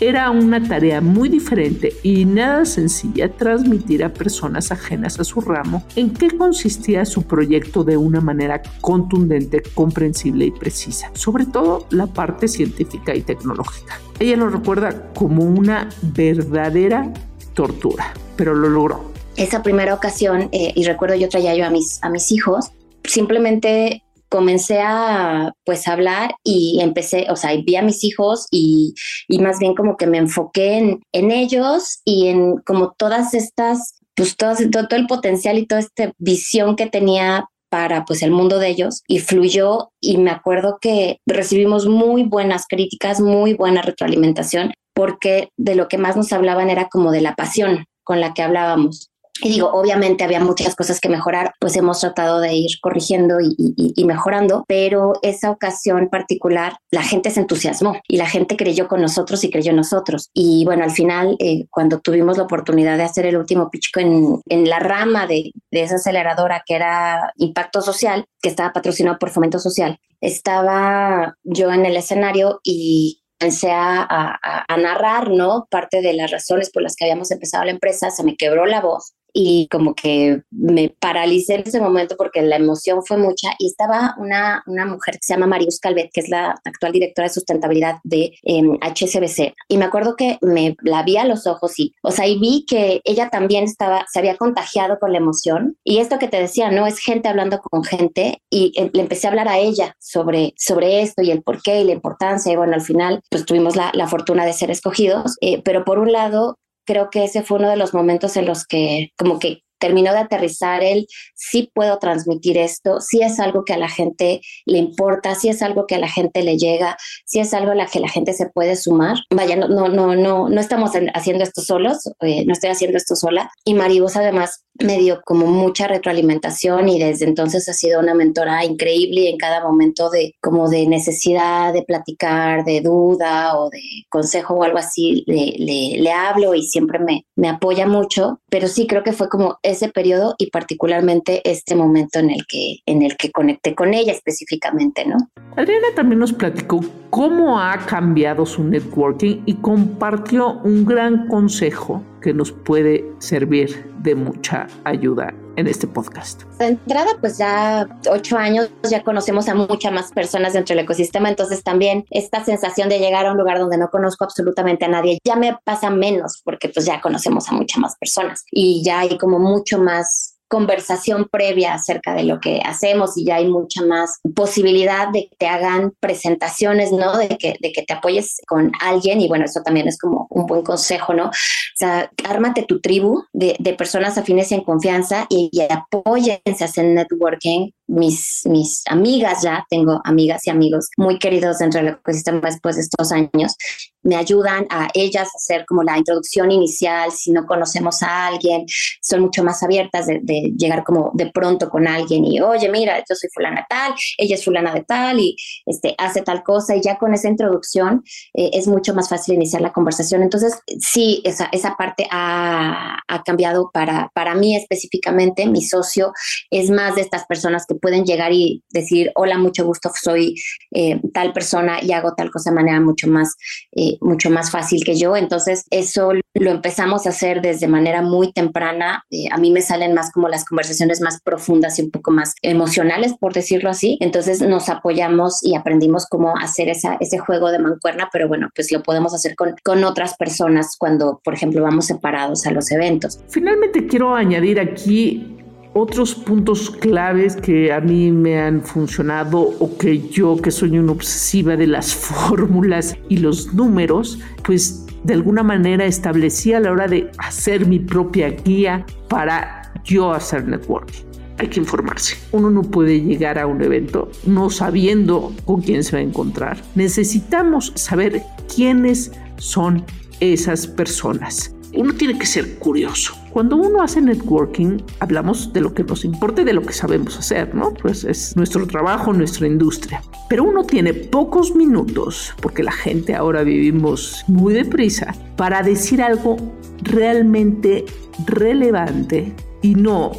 era 0.00 0.30
una 0.30 0.62
tarea 0.62 1.00
muy 1.00 1.28
diferente 1.28 1.94
y 2.02 2.24
nada 2.26 2.64
sencilla 2.66 3.32
transmitir 3.32 4.04
a 4.04 4.12
personas 4.12 4.70
ajenas 4.70 5.18
a 5.18 5.24
su 5.24 5.40
ramo 5.40 5.84
en 5.96 6.12
qué 6.12 6.36
consistía 6.36 7.06
su 7.06 7.22
proyecto 7.22 7.84
de 7.84 7.96
una 7.96 8.20
manera 8.20 8.60
contundente, 8.80 9.62
comprensible 9.74 10.46
y 10.46 10.50
precisa, 10.50 11.10
sobre 11.14 11.46
todo 11.46 11.86
la 11.90 12.06
parte 12.06 12.48
científica 12.48 13.14
y 13.14 13.22
tecnológica. 13.22 13.98
Ella 14.18 14.36
lo 14.36 14.50
recuerda 14.50 15.10
como 15.14 15.44
una 15.44 15.88
verdadera 16.02 17.10
tortura, 17.54 18.12
pero 18.36 18.54
lo 18.54 18.68
logró. 18.68 19.12
Esa 19.36 19.62
primera 19.62 19.94
ocasión, 19.94 20.48
eh, 20.52 20.72
y 20.74 20.84
recuerdo 20.84 21.14
yo 21.14 21.28
traía 21.28 21.54
yo 21.56 21.64
a 21.64 21.70
mis, 21.70 21.98
a 22.02 22.10
mis 22.10 22.30
hijos, 22.30 22.72
simplemente 23.04 24.03
comencé 24.34 24.80
a 24.80 25.52
pues 25.64 25.86
hablar 25.86 26.34
y 26.42 26.80
empecé, 26.80 27.28
o 27.30 27.36
sea, 27.36 27.52
vi 27.64 27.76
a 27.76 27.82
mis 27.82 28.02
hijos 28.02 28.48
y, 28.50 28.92
y 29.28 29.38
más 29.38 29.60
bien 29.60 29.76
como 29.76 29.96
que 29.96 30.08
me 30.08 30.18
enfoqué 30.18 30.76
en, 30.76 31.02
en 31.12 31.30
ellos 31.30 32.00
y 32.04 32.26
en 32.26 32.56
como 32.66 32.94
todas 32.98 33.32
estas, 33.34 34.00
pues 34.16 34.36
todo, 34.36 34.56
todo, 34.72 34.98
el 34.98 35.06
potencial 35.06 35.56
y 35.56 35.66
toda 35.66 35.82
esta 35.82 36.12
visión 36.18 36.74
que 36.74 36.86
tenía 36.86 37.44
para 37.70 38.04
pues 38.04 38.22
el 38.22 38.32
mundo 38.32 38.58
de 38.58 38.70
ellos 38.70 39.04
y 39.06 39.20
fluyó 39.20 39.90
y 40.00 40.16
me 40.16 40.32
acuerdo 40.32 40.78
que 40.80 41.18
recibimos 41.26 41.86
muy 41.86 42.24
buenas 42.24 42.66
críticas, 42.66 43.20
muy 43.20 43.54
buena 43.54 43.82
retroalimentación 43.82 44.72
porque 44.96 45.50
de 45.56 45.76
lo 45.76 45.86
que 45.86 45.96
más 45.96 46.16
nos 46.16 46.32
hablaban 46.32 46.70
era 46.70 46.88
como 46.88 47.12
de 47.12 47.20
la 47.20 47.36
pasión 47.36 47.84
con 48.02 48.20
la 48.20 48.34
que 48.34 48.42
hablábamos. 48.42 49.12
Y 49.42 49.48
digo, 49.48 49.68
obviamente 49.72 50.22
había 50.22 50.38
muchas 50.38 50.76
cosas 50.76 51.00
que 51.00 51.08
mejorar, 51.08 51.54
pues 51.58 51.74
hemos 51.76 52.00
tratado 52.00 52.40
de 52.40 52.54
ir 52.54 52.70
corrigiendo 52.80 53.40
y, 53.40 53.54
y, 53.58 53.92
y, 53.96 54.04
mejorando, 54.04 54.64
pero 54.68 55.14
esa 55.22 55.50
ocasión 55.50 56.08
particular, 56.08 56.76
la 56.92 57.02
gente 57.02 57.30
se 57.30 57.40
entusiasmó 57.40 58.00
y 58.06 58.16
la 58.16 58.26
gente 58.26 58.56
creyó 58.56 58.86
con 58.86 59.00
nosotros 59.00 59.42
y 59.42 59.50
creyó 59.50 59.70
en 59.70 59.76
nosotros. 59.76 60.30
Y 60.32 60.64
bueno, 60.64 60.84
al 60.84 60.92
final, 60.92 61.36
eh, 61.40 61.66
cuando 61.70 62.00
tuvimos 62.00 62.38
la 62.38 62.44
oportunidad 62.44 62.96
de 62.96 63.02
hacer 63.02 63.26
el 63.26 63.36
último 63.36 63.70
pitch 63.70 63.90
en, 63.96 64.40
en 64.48 64.68
la 64.68 64.78
rama 64.78 65.26
de, 65.26 65.50
de 65.70 65.82
esa 65.82 65.96
aceleradora 65.96 66.62
que 66.64 66.76
era 66.76 67.32
Impacto 67.36 67.82
Social, 67.82 68.26
que 68.40 68.50
estaba 68.50 68.72
patrocinado 68.72 69.18
por 69.18 69.30
Fomento 69.30 69.58
Social, 69.58 69.98
estaba 70.20 71.36
yo 71.42 71.72
en 71.72 71.86
el 71.86 71.96
escenario 71.96 72.60
y 72.62 73.20
comencé 73.40 73.72
a, 73.72 74.00
a, 74.08 74.64
a, 74.68 74.76
narrar, 74.76 75.30
¿no? 75.30 75.66
Parte 75.70 76.00
de 76.02 76.14
las 76.14 76.30
razones 76.30 76.70
por 76.70 76.82
las 76.82 76.94
que 76.94 77.04
habíamos 77.04 77.32
empezado 77.32 77.64
la 77.64 77.72
empresa, 77.72 78.10
se 78.10 78.22
me 78.22 78.36
quebró 78.36 78.64
la 78.64 78.80
voz 78.80 79.14
y 79.36 79.68
como 79.68 79.94
que 79.94 80.42
me 80.50 80.94
paralicé 81.00 81.56
en 81.56 81.64
ese 81.66 81.80
momento 81.80 82.16
porque 82.16 82.40
la 82.40 82.56
emoción 82.56 83.04
fue 83.04 83.18
mucha 83.18 83.50
y 83.58 83.66
estaba 83.66 84.14
una, 84.18 84.62
una 84.66 84.86
mujer 84.86 85.14
que 85.14 85.22
se 85.22 85.34
llama 85.34 85.48
Marius 85.48 85.80
Calvet, 85.80 86.10
que 86.12 86.20
es 86.20 86.28
la 86.28 86.54
actual 86.64 86.92
directora 86.92 87.26
de 87.26 87.34
sustentabilidad 87.34 87.96
de 88.04 88.32
eh, 88.44 88.62
HSBC. 88.80 89.54
Y 89.68 89.76
me 89.76 89.86
acuerdo 89.86 90.14
que 90.16 90.38
me 90.40 90.76
la 90.82 91.02
vi 91.02 91.16
a 91.16 91.24
los 91.24 91.48
ojos 91.48 91.78
y, 91.80 91.94
o 92.02 92.12
sea, 92.12 92.28
y 92.28 92.38
vi 92.38 92.64
que 92.64 93.00
ella 93.04 93.28
también 93.28 93.64
estaba, 93.64 94.06
se 94.10 94.20
había 94.20 94.36
contagiado 94.36 94.98
con 95.00 95.10
la 95.10 95.18
emoción. 95.18 95.76
Y 95.82 95.98
esto 95.98 96.20
que 96.20 96.28
te 96.28 96.40
decía, 96.40 96.70
¿no? 96.70 96.86
Es 96.86 97.00
gente 97.00 97.28
hablando 97.28 97.58
con 97.58 97.82
gente 97.82 98.40
y 98.50 98.72
eh, 98.76 98.90
le 98.92 99.02
empecé 99.02 99.26
a 99.26 99.30
hablar 99.30 99.48
a 99.48 99.58
ella 99.58 99.96
sobre, 99.98 100.54
sobre 100.56 101.02
esto 101.02 101.22
y 101.22 101.32
el 101.32 101.42
por 101.42 101.60
qué 101.60 101.80
y 101.80 101.84
la 101.84 101.92
importancia. 101.92 102.52
Y 102.52 102.56
bueno, 102.56 102.74
al 102.74 102.82
final, 102.82 103.20
pues 103.30 103.44
tuvimos 103.44 103.74
la, 103.74 103.90
la 103.94 104.06
fortuna 104.06 104.46
de 104.46 104.52
ser 104.52 104.70
escogidos. 104.70 105.36
Eh, 105.40 105.60
pero 105.64 105.84
por 105.84 105.98
un 105.98 106.12
lado, 106.12 106.58
creo 106.84 107.10
que 107.10 107.24
ese 107.24 107.42
fue 107.42 107.58
uno 107.58 107.70
de 107.70 107.76
los 107.76 107.94
momentos 107.94 108.36
en 108.36 108.46
los 108.46 108.66
que 108.66 109.12
como 109.16 109.38
que 109.38 109.62
terminó 109.84 110.12
de 110.12 110.20
aterrizar 110.20 110.82
él, 110.82 111.06
sí 111.34 111.70
puedo 111.74 111.98
transmitir 111.98 112.56
esto, 112.56 113.02
sí 113.02 113.20
es 113.20 113.38
algo 113.38 113.66
que 113.66 113.74
a 113.74 113.76
la 113.76 113.90
gente 113.90 114.40
le 114.64 114.78
importa, 114.78 115.34
sí 115.34 115.50
es 115.50 115.60
algo 115.60 115.86
que 115.86 115.96
a 115.96 115.98
la 115.98 116.08
gente 116.08 116.42
le 116.42 116.56
llega, 116.56 116.96
sí 117.26 117.38
es 117.38 117.52
algo 117.52 117.72
a 117.72 117.74
la 117.74 117.84
que 117.84 118.00
la 118.00 118.08
gente 118.08 118.32
se 118.32 118.46
puede 118.46 118.76
sumar. 118.76 119.18
Vaya, 119.30 119.56
no, 119.56 119.68
no, 119.68 119.88
no, 119.88 120.16
no, 120.16 120.48
no 120.48 120.60
estamos 120.60 120.92
haciendo 121.12 121.44
esto 121.44 121.60
solos, 121.60 121.98
eh, 122.22 122.46
no 122.46 122.54
estoy 122.54 122.70
haciendo 122.70 122.96
esto 122.96 123.14
sola. 123.14 123.50
Y 123.62 123.74
Maribos 123.74 124.16
además 124.16 124.64
me 124.80 124.98
dio 124.98 125.20
como 125.22 125.46
mucha 125.46 125.86
retroalimentación 125.86 126.88
y 126.88 126.98
desde 126.98 127.26
entonces 127.26 127.68
ha 127.68 127.74
sido 127.74 128.00
una 128.00 128.14
mentora 128.14 128.64
increíble 128.64 129.28
en 129.28 129.36
cada 129.36 129.62
momento 129.62 130.08
de 130.08 130.34
como 130.40 130.68
de 130.68 130.86
necesidad 130.86 131.72
de 131.74 131.82
platicar, 131.82 132.64
de 132.64 132.80
duda 132.80 133.58
o 133.58 133.68
de 133.68 133.82
consejo 134.08 134.54
o 134.54 134.64
algo 134.64 134.78
así, 134.78 135.24
le, 135.26 135.54
le, 135.58 136.00
le 136.00 136.10
hablo 136.10 136.54
y 136.54 136.62
siempre 136.62 136.98
me, 136.98 137.26
me 137.36 137.48
apoya 137.48 137.86
mucho, 137.86 138.40
pero 138.48 138.66
sí 138.66 138.86
creo 138.86 139.02
que 139.02 139.12
fue 139.12 139.28
como 139.28 139.58
ese 139.74 139.88
periodo 139.90 140.34
y 140.38 140.50
particularmente 140.50 141.42
este 141.44 141.76
momento 141.76 142.18
en 142.18 142.30
el 142.30 142.46
que, 142.46 142.78
en 142.86 143.02
el 143.02 143.16
que 143.16 143.30
conecté 143.30 143.74
con 143.74 143.94
ella 143.94 144.12
específicamente, 144.12 145.06
¿no? 145.06 145.16
Adriana 145.56 145.88
también 145.94 146.18
nos 146.18 146.32
platicó 146.32 146.80
cómo 147.10 147.60
ha 147.60 147.76
cambiado 147.86 148.46
su 148.46 148.64
networking 148.64 149.42
y 149.46 149.54
compartió 149.56 150.60
un 150.64 150.84
gran 150.84 151.28
consejo 151.28 152.02
que 152.20 152.32
nos 152.32 152.50
puede 152.50 153.04
servir 153.18 153.92
de 154.02 154.14
mucha 154.14 154.66
ayuda 154.84 155.34
en 155.56 155.66
este 155.66 155.86
podcast? 155.86 156.42
De 156.58 156.66
entrada, 156.66 157.10
pues 157.20 157.38
ya 157.38 157.88
ocho 158.10 158.36
años 158.36 158.70
ya 158.88 159.02
conocemos 159.02 159.48
a 159.48 159.54
muchas 159.54 159.92
más 159.92 160.12
personas 160.12 160.52
dentro 160.52 160.74
del 160.74 160.84
ecosistema, 160.84 161.28
entonces 161.28 161.62
también 161.62 162.04
esta 162.10 162.44
sensación 162.44 162.88
de 162.88 162.98
llegar 162.98 163.26
a 163.26 163.32
un 163.32 163.38
lugar 163.38 163.58
donde 163.58 163.78
no 163.78 163.88
conozco 163.88 164.24
absolutamente 164.24 164.84
a 164.84 164.88
nadie 164.88 165.18
ya 165.24 165.36
me 165.36 165.56
pasa 165.64 165.90
menos 165.90 166.40
porque 166.44 166.68
pues 166.68 166.86
ya 166.86 167.00
conocemos 167.00 167.48
a 167.48 167.52
muchas 167.52 167.78
más 167.78 167.96
personas 167.96 168.44
y 168.50 168.82
ya 168.84 169.00
hay 169.00 169.16
como 169.18 169.38
mucho 169.38 169.78
más 169.78 170.33
conversación 170.54 171.26
previa 171.28 171.74
acerca 171.74 172.14
de 172.14 172.22
lo 172.22 172.38
que 172.38 172.60
hacemos 172.64 173.18
y 173.18 173.24
ya 173.24 173.36
hay 173.36 173.48
mucha 173.48 173.84
más 173.84 174.20
posibilidad 174.36 175.08
de 175.08 175.26
que 175.28 175.36
te 175.36 175.46
hagan 175.48 175.92
presentaciones, 175.98 176.92
¿no? 176.92 177.18
De 177.18 177.26
que, 177.26 177.56
de 177.60 177.72
que 177.72 177.82
te 177.82 177.92
apoyes 177.92 178.40
con 178.46 178.70
alguien 178.80 179.20
y 179.20 179.26
bueno, 179.26 179.46
eso 179.46 179.62
también 179.64 179.88
es 179.88 179.98
como 179.98 180.28
un 180.30 180.46
buen 180.46 180.62
consejo, 180.62 181.12
¿no? 181.12 181.24
O 181.26 181.76
sea, 181.76 182.08
ármate 182.24 182.62
tu 182.62 182.80
tribu 182.80 183.24
de, 183.32 183.56
de 183.58 183.74
personas 183.74 184.16
afines 184.16 184.52
en 184.52 184.62
confianza 184.62 185.26
y, 185.28 185.50
y 185.50 185.62
apóyense 185.62 186.62
a 186.62 186.66
hacer 186.66 186.84
networking 186.84 187.72
mis, 187.86 188.42
mis 188.46 188.82
amigas 188.88 189.42
ya, 189.42 189.64
tengo 189.68 190.00
amigas 190.04 190.46
y 190.46 190.50
amigos 190.50 190.88
muy 190.96 191.18
queridos 191.18 191.58
dentro 191.58 191.80
del 191.80 191.94
ecosistema 191.94 192.40
después 192.42 192.76
de 192.76 192.82
estos 192.82 193.12
años, 193.12 193.56
me 194.04 194.16
ayudan 194.16 194.66
a 194.70 194.88
ellas 194.94 195.28
a 195.28 195.36
hacer 195.36 195.64
como 195.66 195.82
la 195.82 195.98
introducción 195.98 196.52
inicial, 196.52 197.10
si 197.10 197.32
no 197.32 197.46
conocemos 197.46 198.02
a 198.02 198.26
alguien, 198.26 198.66
son 199.00 199.22
mucho 199.22 199.42
más 199.42 199.62
abiertas 199.62 200.06
de, 200.06 200.52
llegar 200.56 200.84
como 200.84 201.10
de 201.14 201.30
pronto 201.30 201.70
con 201.70 201.88
alguien 201.88 202.24
y, 202.24 202.40
oye, 202.40 202.68
mira, 202.70 202.98
yo 202.98 203.14
soy 203.14 203.30
fulana 203.32 203.66
tal, 203.68 203.94
ella 204.18 204.34
es 204.34 204.44
fulana 204.44 204.74
de 204.74 204.82
tal 204.82 205.20
y 205.20 205.36
este, 205.64 205.94
hace 205.98 206.22
tal 206.22 206.42
cosa 206.42 206.76
y 206.76 206.82
ya 206.82 206.98
con 206.98 207.14
esa 207.14 207.28
introducción 207.28 208.04
eh, 208.34 208.50
es 208.52 208.68
mucho 208.68 208.94
más 208.94 209.08
fácil 209.08 209.34
iniciar 209.36 209.62
la 209.62 209.72
conversación. 209.72 210.22
Entonces, 210.22 210.58
sí, 210.80 211.22
esa, 211.24 211.48
esa 211.50 211.74
parte 211.76 212.06
ha, 212.10 212.98
ha 213.08 213.22
cambiado 213.22 213.70
para, 213.72 214.10
para 214.14 214.34
mí 214.34 214.54
específicamente, 214.54 215.46
mi 215.46 215.62
socio 215.62 216.12
es 216.50 216.70
más 216.70 216.94
de 216.94 217.00
estas 217.00 217.24
personas 217.24 217.64
que 217.66 217.73
pueden 217.80 218.04
llegar 218.04 218.32
y 218.32 218.62
decir, 218.70 219.10
hola, 219.14 219.38
mucho 219.38 219.64
gusto, 219.64 219.90
soy 220.00 220.34
eh, 220.72 221.00
tal 221.12 221.32
persona 221.32 221.78
y 221.82 221.92
hago 221.92 222.14
tal 222.14 222.30
cosa 222.30 222.50
de 222.50 222.56
manera 222.56 222.80
mucho 222.80 223.08
más... 223.08 223.34
Eh, 223.72 223.98
mucho 224.00 224.30
más 224.30 224.50
fácil 224.50 224.84
que 224.84 224.96
yo. 224.96 225.16
Entonces, 225.16 225.64
eso 225.70 226.12
lo 226.34 226.50
empezamos 226.50 227.06
a 227.06 227.10
hacer 227.10 227.40
desde 227.40 227.68
manera 227.68 228.02
muy 228.02 228.32
temprana. 228.32 229.04
Eh, 229.10 229.26
a 229.30 229.38
mí 229.38 229.50
me 229.50 229.62
salen 229.62 229.94
más 229.94 230.12
como 230.12 230.28
las 230.28 230.44
conversaciones 230.44 231.00
más 231.00 231.20
profundas 231.22 231.78
y 231.78 231.82
un 231.82 231.90
poco 231.90 232.10
más 232.10 232.34
emocionales, 232.42 233.14
por 233.18 233.32
decirlo 233.32 233.70
así. 233.70 233.96
Entonces, 234.00 234.40
nos 234.40 234.68
apoyamos 234.68 235.42
y 235.42 235.54
aprendimos 235.56 236.06
cómo 236.06 236.36
hacer 236.36 236.68
esa, 236.68 236.96
ese 237.00 237.18
juego 237.18 237.50
de 237.50 237.58
mancuerna, 237.58 238.08
pero 238.12 238.28
bueno, 238.28 238.50
pues 238.54 238.70
lo 238.72 238.82
podemos 238.82 239.14
hacer 239.14 239.34
con, 239.34 239.54
con 239.64 239.84
otras 239.84 240.16
personas 240.16 240.76
cuando, 240.78 241.20
por 241.24 241.34
ejemplo, 241.34 241.62
vamos 241.62 241.86
separados 241.86 242.46
a 242.46 242.50
los 242.50 242.70
eventos. 242.70 243.18
Finalmente, 243.28 243.86
quiero 243.86 244.14
añadir 244.14 244.60
aquí 244.60 245.33
otros 245.74 246.14
puntos 246.14 246.70
claves 246.70 247.36
que 247.36 247.72
a 247.72 247.80
mí 247.80 248.10
me 248.10 248.40
han 248.40 248.62
funcionado 248.62 249.40
o 249.40 249.76
que 249.76 250.08
yo 250.08 250.36
que 250.36 250.50
soy 250.50 250.78
una 250.78 250.92
obsesiva 250.92 251.56
de 251.56 251.66
las 251.66 251.94
fórmulas 251.94 252.96
y 253.08 253.18
los 253.18 253.52
números, 253.52 254.18
pues 254.44 254.86
de 255.02 255.14
alguna 255.14 255.42
manera 255.42 255.84
establecí 255.84 256.52
a 256.52 256.60
la 256.60 256.72
hora 256.72 256.88
de 256.88 257.10
hacer 257.18 257.66
mi 257.66 257.78
propia 257.78 258.30
guía 258.30 258.86
para 259.08 259.72
yo 259.84 260.12
hacer 260.12 260.46
networking. 260.46 261.04
Hay 261.38 261.48
que 261.48 261.58
informarse. 261.60 262.16
Uno 262.30 262.48
no 262.48 262.62
puede 262.62 263.00
llegar 263.00 263.40
a 263.40 263.46
un 263.46 263.60
evento 263.60 264.08
no 264.24 264.50
sabiendo 264.50 265.32
con 265.44 265.60
quién 265.60 265.82
se 265.82 265.96
va 265.96 265.98
a 265.98 266.02
encontrar. 266.02 266.56
Necesitamos 266.76 267.72
saber 267.74 268.22
quiénes 268.54 269.10
son 269.36 269.84
esas 270.20 270.68
personas 270.68 271.53
uno 271.76 271.94
tiene 271.94 272.18
que 272.18 272.26
ser 272.26 272.58
curioso. 272.58 273.14
Cuando 273.30 273.56
uno 273.56 273.82
hace 273.82 274.00
networking, 274.00 274.78
hablamos 275.00 275.52
de 275.52 275.60
lo 275.60 275.74
que 275.74 275.82
nos 275.82 276.04
importa 276.04 276.44
de 276.44 276.52
lo 276.52 276.62
que 276.62 276.72
sabemos 276.72 277.18
hacer, 277.18 277.54
¿no? 277.54 277.72
Pues 277.74 278.04
es 278.04 278.36
nuestro 278.36 278.66
trabajo, 278.66 279.12
nuestra 279.12 279.46
industria. 279.46 280.02
Pero 280.28 280.44
uno 280.44 280.64
tiene 280.64 280.94
pocos 280.94 281.54
minutos, 281.54 282.32
porque 282.40 282.62
la 282.62 282.72
gente 282.72 283.14
ahora 283.14 283.42
vivimos 283.42 284.24
muy 284.28 284.54
deprisa, 284.54 285.14
para 285.36 285.62
decir 285.62 286.00
algo 286.00 286.36
realmente 286.82 287.84
relevante 288.26 289.34
y 289.62 289.74
no 289.74 290.12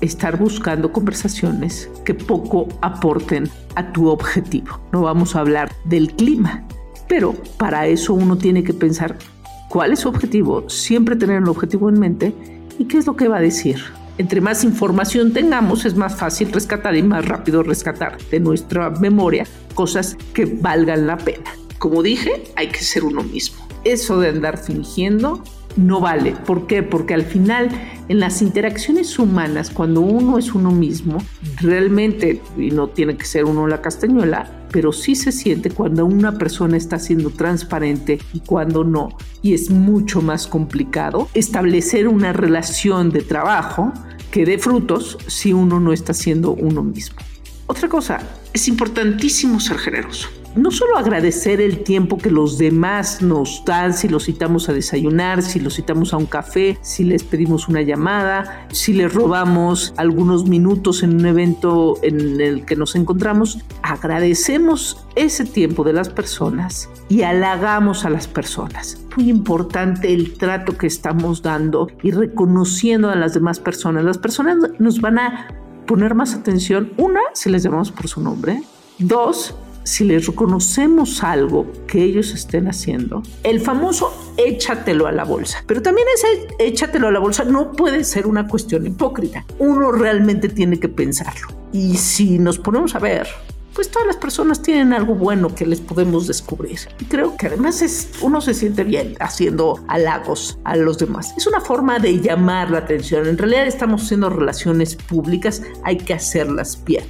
estar 0.00 0.38
buscando 0.38 0.92
conversaciones 0.92 1.88
que 2.04 2.14
poco 2.14 2.68
aporten 2.82 3.48
a 3.76 3.92
tu 3.92 4.08
objetivo. 4.08 4.80
No 4.92 5.02
vamos 5.02 5.36
a 5.36 5.40
hablar 5.40 5.72
del 5.84 6.12
clima, 6.14 6.66
pero 7.08 7.34
para 7.58 7.86
eso 7.86 8.14
uno 8.14 8.36
tiene 8.36 8.64
que 8.64 8.74
pensar 8.74 9.16
cuál 9.68 9.92
es 9.92 10.00
su 10.00 10.08
objetivo, 10.08 10.68
siempre 10.68 11.16
tener 11.16 11.42
el 11.42 11.48
objetivo 11.48 11.88
en 11.88 11.98
mente 11.98 12.34
y 12.78 12.84
qué 12.86 12.98
es 12.98 13.06
lo 13.06 13.16
que 13.16 13.28
va 13.28 13.38
a 13.38 13.40
decir. 13.40 13.80
Entre 14.18 14.40
más 14.40 14.64
información 14.64 15.32
tengamos, 15.32 15.84
es 15.84 15.94
más 15.94 16.16
fácil 16.16 16.50
rescatar 16.50 16.96
y 16.96 17.02
más 17.02 17.26
rápido 17.26 17.62
rescatar 17.62 18.16
de 18.30 18.40
nuestra 18.40 18.90
memoria 18.90 19.46
cosas 19.74 20.16
que 20.32 20.46
valgan 20.46 21.06
la 21.06 21.18
pena. 21.18 21.44
Como 21.78 22.02
dije, 22.02 22.44
hay 22.56 22.68
que 22.68 22.80
ser 22.80 23.04
uno 23.04 23.22
mismo. 23.22 23.66
Eso 23.84 24.18
de 24.18 24.30
andar 24.30 24.56
fingiendo 24.56 25.42
no 25.76 26.00
vale. 26.00 26.32
¿Por 26.32 26.66
qué? 26.66 26.82
Porque 26.82 27.14
al 27.14 27.24
final 27.24 27.68
en 28.08 28.20
las 28.20 28.42
interacciones 28.42 29.18
humanas, 29.18 29.70
cuando 29.70 30.00
uno 30.00 30.38
es 30.38 30.54
uno 30.54 30.70
mismo, 30.70 31.18
realmente, 31.60 32.40
y 32.56 32.70
no 32.70 32.88
tiene 32.88 33.16
que 33.16 33.26
ser 33.26 33.44
uno 33.44 33.66
la 33.66 33.82
castañuela, 33.82 34.50
pero 34.70 34.92
sí 34.92 35.14
se 35.14 35.32
siente 35.32 35.70
cuando 35.70 36.06
una 36.06 36.38
persona 36.38 36.76
está 36.76 36.98
siendo 36.98 37.30
transparente 37.30 38.18
y 38.32 38.40
cuando 38.40 38.84
no. 38.84 39.16
Y 39.42 39.54
es 39.54 39.70
mucho 39.70 40.22
más 40.22 40.46
complicado 40.46 41.28
establecer 41.34 42.08
una 42.08 42.32
relación 42.32 43.10
de 43.10 43.22
trabajo 43.22 43.92
que 44.30 44.44
dé 44.44 44.58
frutos 44.58 45.18
si 45.26 45.52
uno 45.52 45.80
no 45.80 45.92
está 45.92 46.14
siendo 46.14 46.52
uno 46.52 46.82
mismo. 46.82 47.16
Otra 47.66 47.88
cosa, 47.88 48.20
es 48.52 48.68
importantísimo 48.68 49.58
ser 49.60 49.78
generoso 49.78 50.28
no 50.56 50.70
solo 50.70 50.96
agradecer 50.96 51.60
el 51.60 51.84
tiempo 51.84 52.18
que 52.18 52.30
los 52.30 52.58
demás 52.58 53.22
nos 53.22 53.62
dan, 53.64 53.92
si 53.94 54.08
los 54.08 54.24
citamos 54.24 54.68
a 54.68 54.72
desayunar, 54.72 55.42
si 55.42 55.60
los 55.60 55.74
citamos 55.74 56.12
a 56.12 56.16
un 56.16 56.26
café, 56.26 56.78
si 56.80 57.04
les 57.04 57.22
pedimos 57.24 57.68
una 57.68 57.82
llamada, 57.82 58.66
si 58.72 58.94
les 58.94 59.12
robamos 59.12 59.92
algunos 59.96 60.48
minutos 60.48 61.02
en 61.02 61.14
un 61.14 61.26
evento 61.26 61.94
en 62.02 62.40
el 62.40 62.64
que 62.64 62.76
nos 62.76 62.96
encontramos, 62.96 63.58
agradecemos 63.82 65.06
ese 65.14 65.44
tiempo 65.44 65.84
de 65.84 65.92
las 65.92 66.08
personas 66.08 66.88
y 67.08 67.22
halagamos 67.22 68.04
a 68.04 68.10
las 68.10 68.26
personas. 68.26 68.98
Muy 69.16 69.30
importante 69.30 70.12
el 70.12 70.34
trato 70.34 70.76
que 70.76 70.86
estamos 70.86 71.42
dando 71.42 71.88
y 72.02 72.10
reconociendo 72.10 73.10
a 73.10 73.14
las 73.14 73.34
demás 73.34 73.60
personas. 73.60 74.04
Las 74.04 74.18
personas 74.18 74.56
nos 74.78 75.00
van 75.00 75.18
a 75.18 75.48
poner 75.86 76.14
más 76.14 76.34
atención, 76.34 76.92
una, 76.96 77.20
si 77.32 77.48
les 77.48 77.62
llamamos 77.62 77.92
por 77.92 78.08
su 78.08 78.20
nombre, 78.20 78.62
dos, 78.98 79.54
si 79.86 80.04
les 80.04 80.26
reconocemos 80.26 81.22
algo 81.22 81.66
que 81.86 82.02
ellos 82.02 82.34
estén 82.34 82.66
haciendo, 82.66 83.22
el 83.44 83.60
famoso 83.60 84.12
échatelo 84.36 85.06
a 85.06 85.12
la 85.12 85.24
bolsa. 85.24 85.62
Pero 85.66 85.80
también 85.80 86.08
ese 86.12 86.48
échatelo 86.58 87.06
a 87.06 87.12
la 87.12 87.20
bolsa 87.20 87.44
no 87.44 87.70
puede 87.70 88.02
ser 88.02 88.26
una 88.26 88.48
cuestión 88.48 88.84
hipócrita. 88.84 89.46
Uno 89.58 89.92
realmente 89.92 90.48
tiene 90.48 90.80
que 90.80 90.88
pensarlo. 90.88 91.48
Y 91.72 91.96
si 91.98 92.38
nos 92.40 92.58
ponemos 92.58 92.96
a 92.96 92.98
ver, 92.98 93.28
pues 93.74 93.88
todas 93.88 94.08
las 94.08 94.16
personas 94.16 94.60
tienen 94.60 94.92
algo 94.92 95.14
bueno 95.14 95.54
que 95.54 95.64
les 95.64 95.80
podemos 95.80 96.26
descubrir. 96.26 96.80
Y 96.98 97.04
creo 97.04 97.36
que 97.36 97.46
además 97.46 97.80
es, 97.80 98.10
uno 98.22 98.40
se 98.40 98.54
siente 98.54 98.82
bien 98.82 99.14
haciendo 99.20 99.84
halagos 99.86 100.58
a 100.64 100.74
los 100.74 100.98
demás. 100.98 101.32
Es 101.36 101.46
una 101.46 101.60
forma 101.60 102.00
de 102.00 102.20
llamar 102.20 102.70
la 102.72 102.78
atención. 102.78 103.28
En 103.28 103.38
realidad 103.38 103.68
estamos 103.68 104.02
haciendo 104.02 104.30
relaciones 104.30 104.96
públicas, 104.96 105.62
hay 105.84 105.98
que 105.98 106.14
hacerlas 106.14 106.82
bien. 106.84 107.04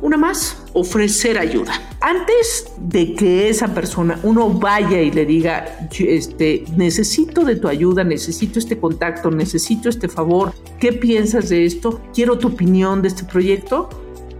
Una 0.00 0.16
más, 0.16 0.62
ofrecer 0.74 1.38
ayuda. 1.38 1.72
Antes 2.00 2.70
de 2.78 3.14
que 3.14 3.48
esa 3.48 3.74
persona, 3.74 4.18
uno 4.22 4.48
vaya 4.48 5.02
y 5.02 5.10
le 5.10 5.26
diga, 5.26 5.88
este, 5.98 6.64
necesito 6.76 7.44
de 7.44 7.56
tu 7.56 7.66
ayuda, 7.66 8.04
necesito 8.04 8.60
este 8.60 8.78
contacto, 8.78 9.30
necesito 9.32 9.88
este 9.88 10.08
favor, 10.08 10.52
¿qué 10.78 10.92
piensas 10.92 11.48
de 11.48 11.64
esto? 11.64 12.00
Quiero 12.14 12.38
tu 12.38 12.48
opinión 12.48 13.02
de 13.02 13.08
este 13.08 13.24
proyecto. 13.24 13.88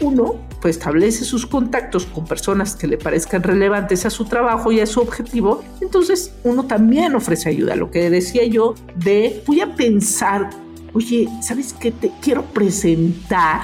Uno, 0.00 0.36
pues 0.62 0.76
establece 0.76 1.24
sus 1.24 1.44
contactos 1.44 2.06
con 2.06 2.24
personas 2.24 2.76
que 2.76 2.86
le 2.86 2.96
parezcan 2.96 3.42
relevantes 3.42 4.06
a 4.06 4.10
su 4.10 4.26
trabajo 4.26 4.70
y 4.70 4.78
a 4.78 4.86
su 4.86 5.00
objetivo. 5.00 5.64
Entonces, 5.80 6.32
uno 6.44 6.66
también 6.66 7.16
ofrece 7.16 7.48
ayuda. 7.48 7.74
Lo 7.74 7.90
que 7.90 8.08
decía 8.10 8.44
yo 8.44 8.76
de, 8.94 9.42
voy 9.44 9.60
a 9.60 9.74
pensar, 9.74 10.50
oye, 10.92 11.28
¿sabes 11.42 11.72
qué? 11.72 11.90
Te 11.90 12.12
quiero 12.22 12.44
presentar 12.44 13.62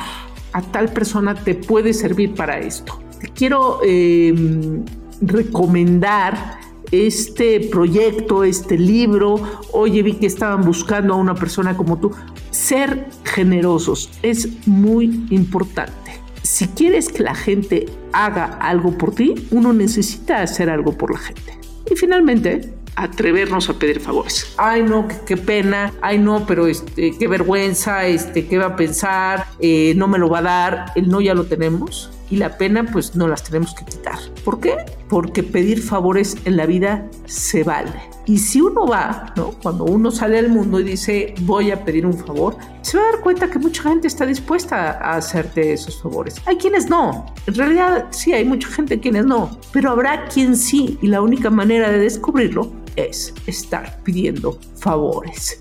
a 0.55 0.62
tal 0.62 0.88
persona 0.88 1.35
te 1.35 1.55
puede 1.57 1.93
servir 1.93 2.35
para 2.35 2.61
esto. 2.61 3.01
Te 3.21 3.29
quiero 3.29 3.81
em, 3.85 4.85
recomendar 5.21 6.61
este 6.93 7.59
proyecto, 7.61 8.45
este 8.45 8.79
libro. 8.79 9.35
Oye, 9.73 10.03
vi 10.05 10.14
que 10.14 10.27
estaban 10.27 10.64
buscando 10.64 11.14
a 11.14 11.17
una 11.17 11.35
persona 11.35 11.77
como 11.77 11.99
tú. 11.99 12.12
Ser 12.53 13.09
generosos 13.25 14.11
es 14.23 14.67
muy 14.67 15.27
importante. 15.31 16.12
Si 16.43 16.69
quieres 16.69 17.09
que 17.09 17.25
la 17.25 17.35
gente 17.35 17.87
haga 18.12 18.45
algo 18.45 18.97
por 18.97 19.12
ti, 19.12 19.35
uno 19.51 19.73
necesita 19.73 20.40
hacer 20.40 20.71
algo 20.71 20.97
por 20.97 21.12
la 21.12 21.19
gente. 21.19 21.59
Y 21.90 21.97
finalmente, 21.97 22.75
atrevernos 22.97 23.69
a 23.69 23.75
pedir 23.75 24.01
favores. 24.01 24.55
Ay, 24.57 24.83
no, 24.83 25.09
qué, 25.27 25.37
pena. 25.37 25.93
Ay, 26.01 26.19
no, 26.19 26.47
pero 26.47 26.67
este, 26.67 27.17
qué 27.19 27.29
vergüenza, 27.29 28.07
este, 28.07 28.47
qué 28.47 28.59
va 28.59 28.67
a 28.67 28.77
pensar, 28.77 29.47
eh, 29.61 29.95
no 29.97 30.09
me 30.09 30.19
lo 30.19 30.29
va 30.29 30.39
a 30.39 30.43
dar. 30.43 30.87
El 30.95 31.09
no 31.09 31.21
ya 31.21 31.35
lo 31.35 31.45
tenemos 31.45 32.11
y 32.35 32.37
la 32.37 32.59
pena 32.59 32.85
pues 32.85 33.14
no 33.14 33.29
las 33.29 33.44
tenemos 33.44 33.73
que 33.77 33.85
quitar. 33.85 34.18
¿Por 34.44 34.59
qué? 34.59 34.75
Porque 35.09 35.44
pedir 35.44 35.81
favores 35.81 36.37
en 36.44 36.57
la 36.57 36.66
vida 36.66 37.09
se 37.27 37.62
vale. 37.62 37.92
Y 38.27 38.38
si 38.38 38.61
uno 38.61 38.87
va, 38.88 39.33
¿no? 39.37 39.53
Cuando 39.62 39.85
uno 39.85 40.11
sale 40.11 40.37
al 40.37 40.49
mundo 40.49 40.81
y 40.81 40.83
dice 40.83 41.33
voy 41.42 41.70
a 41.70 41.85
pedir 41.85 42.05
un 42.05 42.18
favor, 42.18 42.57
se 42.83 42.99
va 42.99 43.05
a 43.05 43.12
dar 43.12 43.20
cuenta 43.20 43.49
que 43.49 43.61
mucha 43.61 43.85
gente 43.85 44.09
está 44.09 44.27
dispuesta 44.27 44.99
a 45.01 45.16
hacerte 45.16 45.73
esos 45.73 46.03
favores. 46.03 46.35
Hay 46.47 46.57
quienes 46.57 46.90
no. 46.90 47.33
En 47.47 47.55
realidad 47.55 48.09
sí, 48.11 48.33
hay 48.33 48.44
mucha 48.44 48.66
gente 48.66 48.99
quienes 48.99 49.25
no. 49.25 49.57
Pero 49.73 49.92
habrá 49.92 50.27
quien 50.27 50.57
sí. 50.57 50.99
Y 51.03 51.07
la 51.07 51.23
única 51.23 51.51
manera 51.51 51.92
de 51.92 51.99
descubrirlo 51.99 52.73
es 52.97 53.33
estar 53.47 54.01
pidiendo 54.03 54.59
favores. 54.81 55.61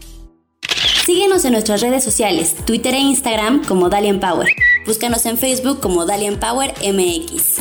Síguenos 1.05 1.45
en 1.45 1.51
nuestras 1.51 1.81
redes 1.81 2.03
sociales, 2.03 2.55
Twitter 2.65 2.95
e 2.95 2.99
Instagram 2.99 3.63
como 3.63 3.89
Dalian 3.89 4.19
Power. 4.19 4.47
Búscanos 4.86 5.26
en 5.26 5.38
Facebook 5.38 5.80
como 5.80 6.06
Dalian 6.06 6.39
Power 6.39 6.74
MX. 6.82 7.60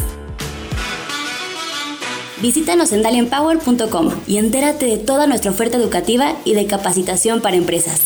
Visítanos 2.41 2.91
en 2.91 3.03
dalianpower.com 3.03 4.11
y 4.27 4.39
entérate 4.39 4.87
de 4.87 4.99
toda 4.99 5.29
nuestra 5.29 5.53
oferta 5.53 5.77
educativa 5.77 6.35
y 6.45 6.55
de 6.55 6.67
capacitación 6.67 7.41
para 7.41 7.57
empresas. 7.57 8.01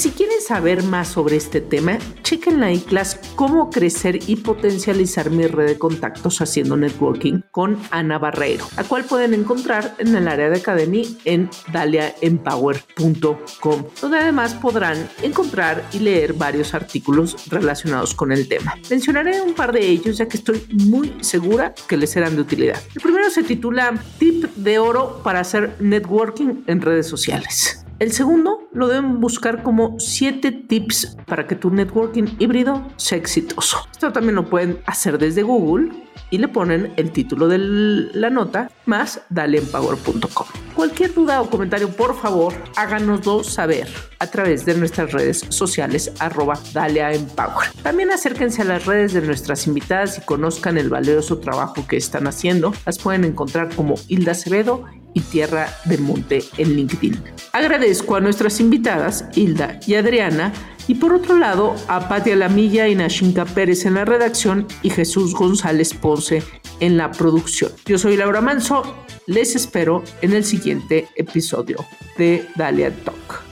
Si 0.00 0.12
quieren 0.12 0.40
saber 0.40 0.82
más 0.82 1.08
sobre 1.08 1.36
este 1.36 1.60
tema, 1.60 1.98
chequen 2.22 2.58
la 2.58 2.72
iClass 2.72 3.20
Cómo 3.36 3.68
crecer 3.68 4.18
y 4.26 4.36
potencializar 4.36 5.28
mi 5.28 5.46
red 5.46 5.66
de 5.66 5.78
contactos 5.78 6.40
haciendo 6.40 6.74
networking 6.74 7.42
con 7.50 7.76
Ana 7.90 8.18
Barreiro, 8.18 8.66
la 8.78 8.84
cual 8.84 9.04
pueden 9.04 9.34
encontrar 9.34 9.94
en 9.98 10.16
el 10.16 10.26
área 10.26 10.48
de 10.48 10.56
Academy 10.56 11.18
en 11.26 11.50
daliaempower.com, 11.70 13.84
donde 14.00 14.18
además 14.18 14.54
podrán 14.54 15.06
encontrar 15.20 15.84
y 15.92 15.98
leer 15.98 16.32
varios 16.32 16.72
artículos 16.72 17.50
relacionados 17.50 18.14
con 18.14 18.32
el 18.32 18.48
tema. 18.48 18.76
Mencionaré 18.88 19.42
un 19.42 19.52
par 19.52 19.70
de 19.70 19.86
ellos 19.86 20.16
ya 20.16 20.26
que 20.26 20.38
estoy 20.38 20.66
muy 20.72 21.14
segura 21.20 21.74
que 21.86 21.98
les 21.98 22.08
serán 22.08 22.36
de 22.36 22.40
utilidad. 22.40 22.80
El 22.94 23.02
primero 23.02 23.28
se 23.28 23.42
titula 23.42 24.02
Tip 24.18 24.44
de 24.56 24.78
oro 24.78 25.20
para 25.22 25.40
hacer 25.40 25.76
networking 25.78 26.62
en 26.66 26.80
redes 26.80 27.06
sociales. 27.06 27.84
El 28.00 28.12
segundo 28.12 28.66
lo 28.72 28.88
deben 28.88 29.20
buscar 29.20 29.62
como 29.62 30.00
7 30.00 30.52
tips 30.52 31.18
para 31.26 31.46
que 31.46 31.54
tu 31.54 31.68
networking 31.68 32.34
híbrido 32.38 32.90
sea 32.96 33.18
exitoso. 33.18 33.76
Esto 33.92 34.10
también 34.10 34.36
lo 34.36 34.48
pueden 34.48 34.78
hacer 34.86 35.18
desde 35.18 35.42
Google 35.42 35.90
y 36.30 36.38
le 36.38 36.48
ponen 36.48 36.94
el 36.96 37.10
título 37.10 37.46
de 37.46 37.58
la 37.58 38.30
nota 38.30 38.70
más 38.86 39.20
daleempower.com. 39.28 40.46
Cualquier 40.74 41.12
duda 41.12 41.42
o 41.42 41.50
comentario, 41.50 41.90
por 41.90 42.18
favor, 42.18 42.54
háganoslo 42.74 43.44
saber 43.44 43.86
a 44.18 44.26
través 44.28 44.64
de 44.64 44.76
nuestras 44.76 45.12
redes 45.12 45.44
sociales 45.50 46.10
arroba 46.20 46.58
daleaempower. 46.72 47.70
También 47.82 48.12
acérquense 48.12 48.62
a 48.62 48.64
las 48.64 48.86
redes 48.86 49.12
de 49.12 49.20
nuestras 49.20 49.66
invitadas 49.66 50.16
y 50.16 50.22
conozcan 50.22 50.78
el 50.78 50.88
valioso 50.88 51.38
trabajo 51.38 51.86
que 51.86 51.98
están 51.98 52.26
haciendo. 52.26 52.72
Las 52.86 52.98
pueden 52.98 53.24
encontrar 53.24 53.74
como 53.74 53.96
Hilda 54.08 54.32
Acevedo 54.32 54.86
y 55.14 55.20
Tierra 55.20 55.68
de 55.84 55.98
Monte 55.98 56.44
en 56.58 56.74
LinkedIn. 56.76 57.22
Agradezco 57.52 58.16
a 58.16 58.20
nuestras 58.20 58.60
invitadas, 58.60 59.24
Hilda 59.34 59.80
y 59.86 59.94
Adriana, 59.94 60.52
y 60.86 60.94
por 60.96 61.12
otro 61.12 61.36
lado 61.36 61.76
a 61.88 62.08
Patia 62.08 62.34
Lamilla 62.36 62.88
y 62.88 62.94
Nashinka 62.94 63.44
Pérez 63.44 63.86
en 63.86 63.94
la 63.94 64.04
redacción 64.04 64.66
y 64.82 64.90
Jesús 64.90 65.34
González 65.34 65.94
Ponce 65.94 66.42
en 66.80 66.96
la 66.96 67.10
producción. 67.12 67.70
Yo 67.86 67.98
soy 67.98 68.16
Laura 68.16 68.40
Manso, 68.40 68.82
les 69.26 69.54
espero 69.54 70.02
en 70.22 70.32
el 70.32 70.44
siguiente 70.44 71.06
episodio 71.14 71.84
de 72.16 72.48
Dalia 72.56 72.90
Talk. 73.04 73.42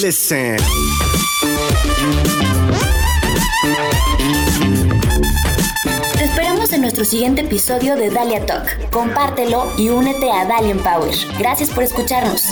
Listen. 0.00 0.56
Nuestro 6.80 7.04
siguiente 7.04 7.42
episodio 7.42 7.96
de 7.96 8.10
Dalia 8.10 8.44
Talk. 8.46 8.90
Compártelo 8.90 9.72
y 9.76 9.88
únete 9.88 10.30
a 10.30 10.44
Dalian 10.44 10.78
Power. 10.78 11.14
Gracias 11.38 11.70
por 11.70 11.82
escucharnos. 11.82 12.48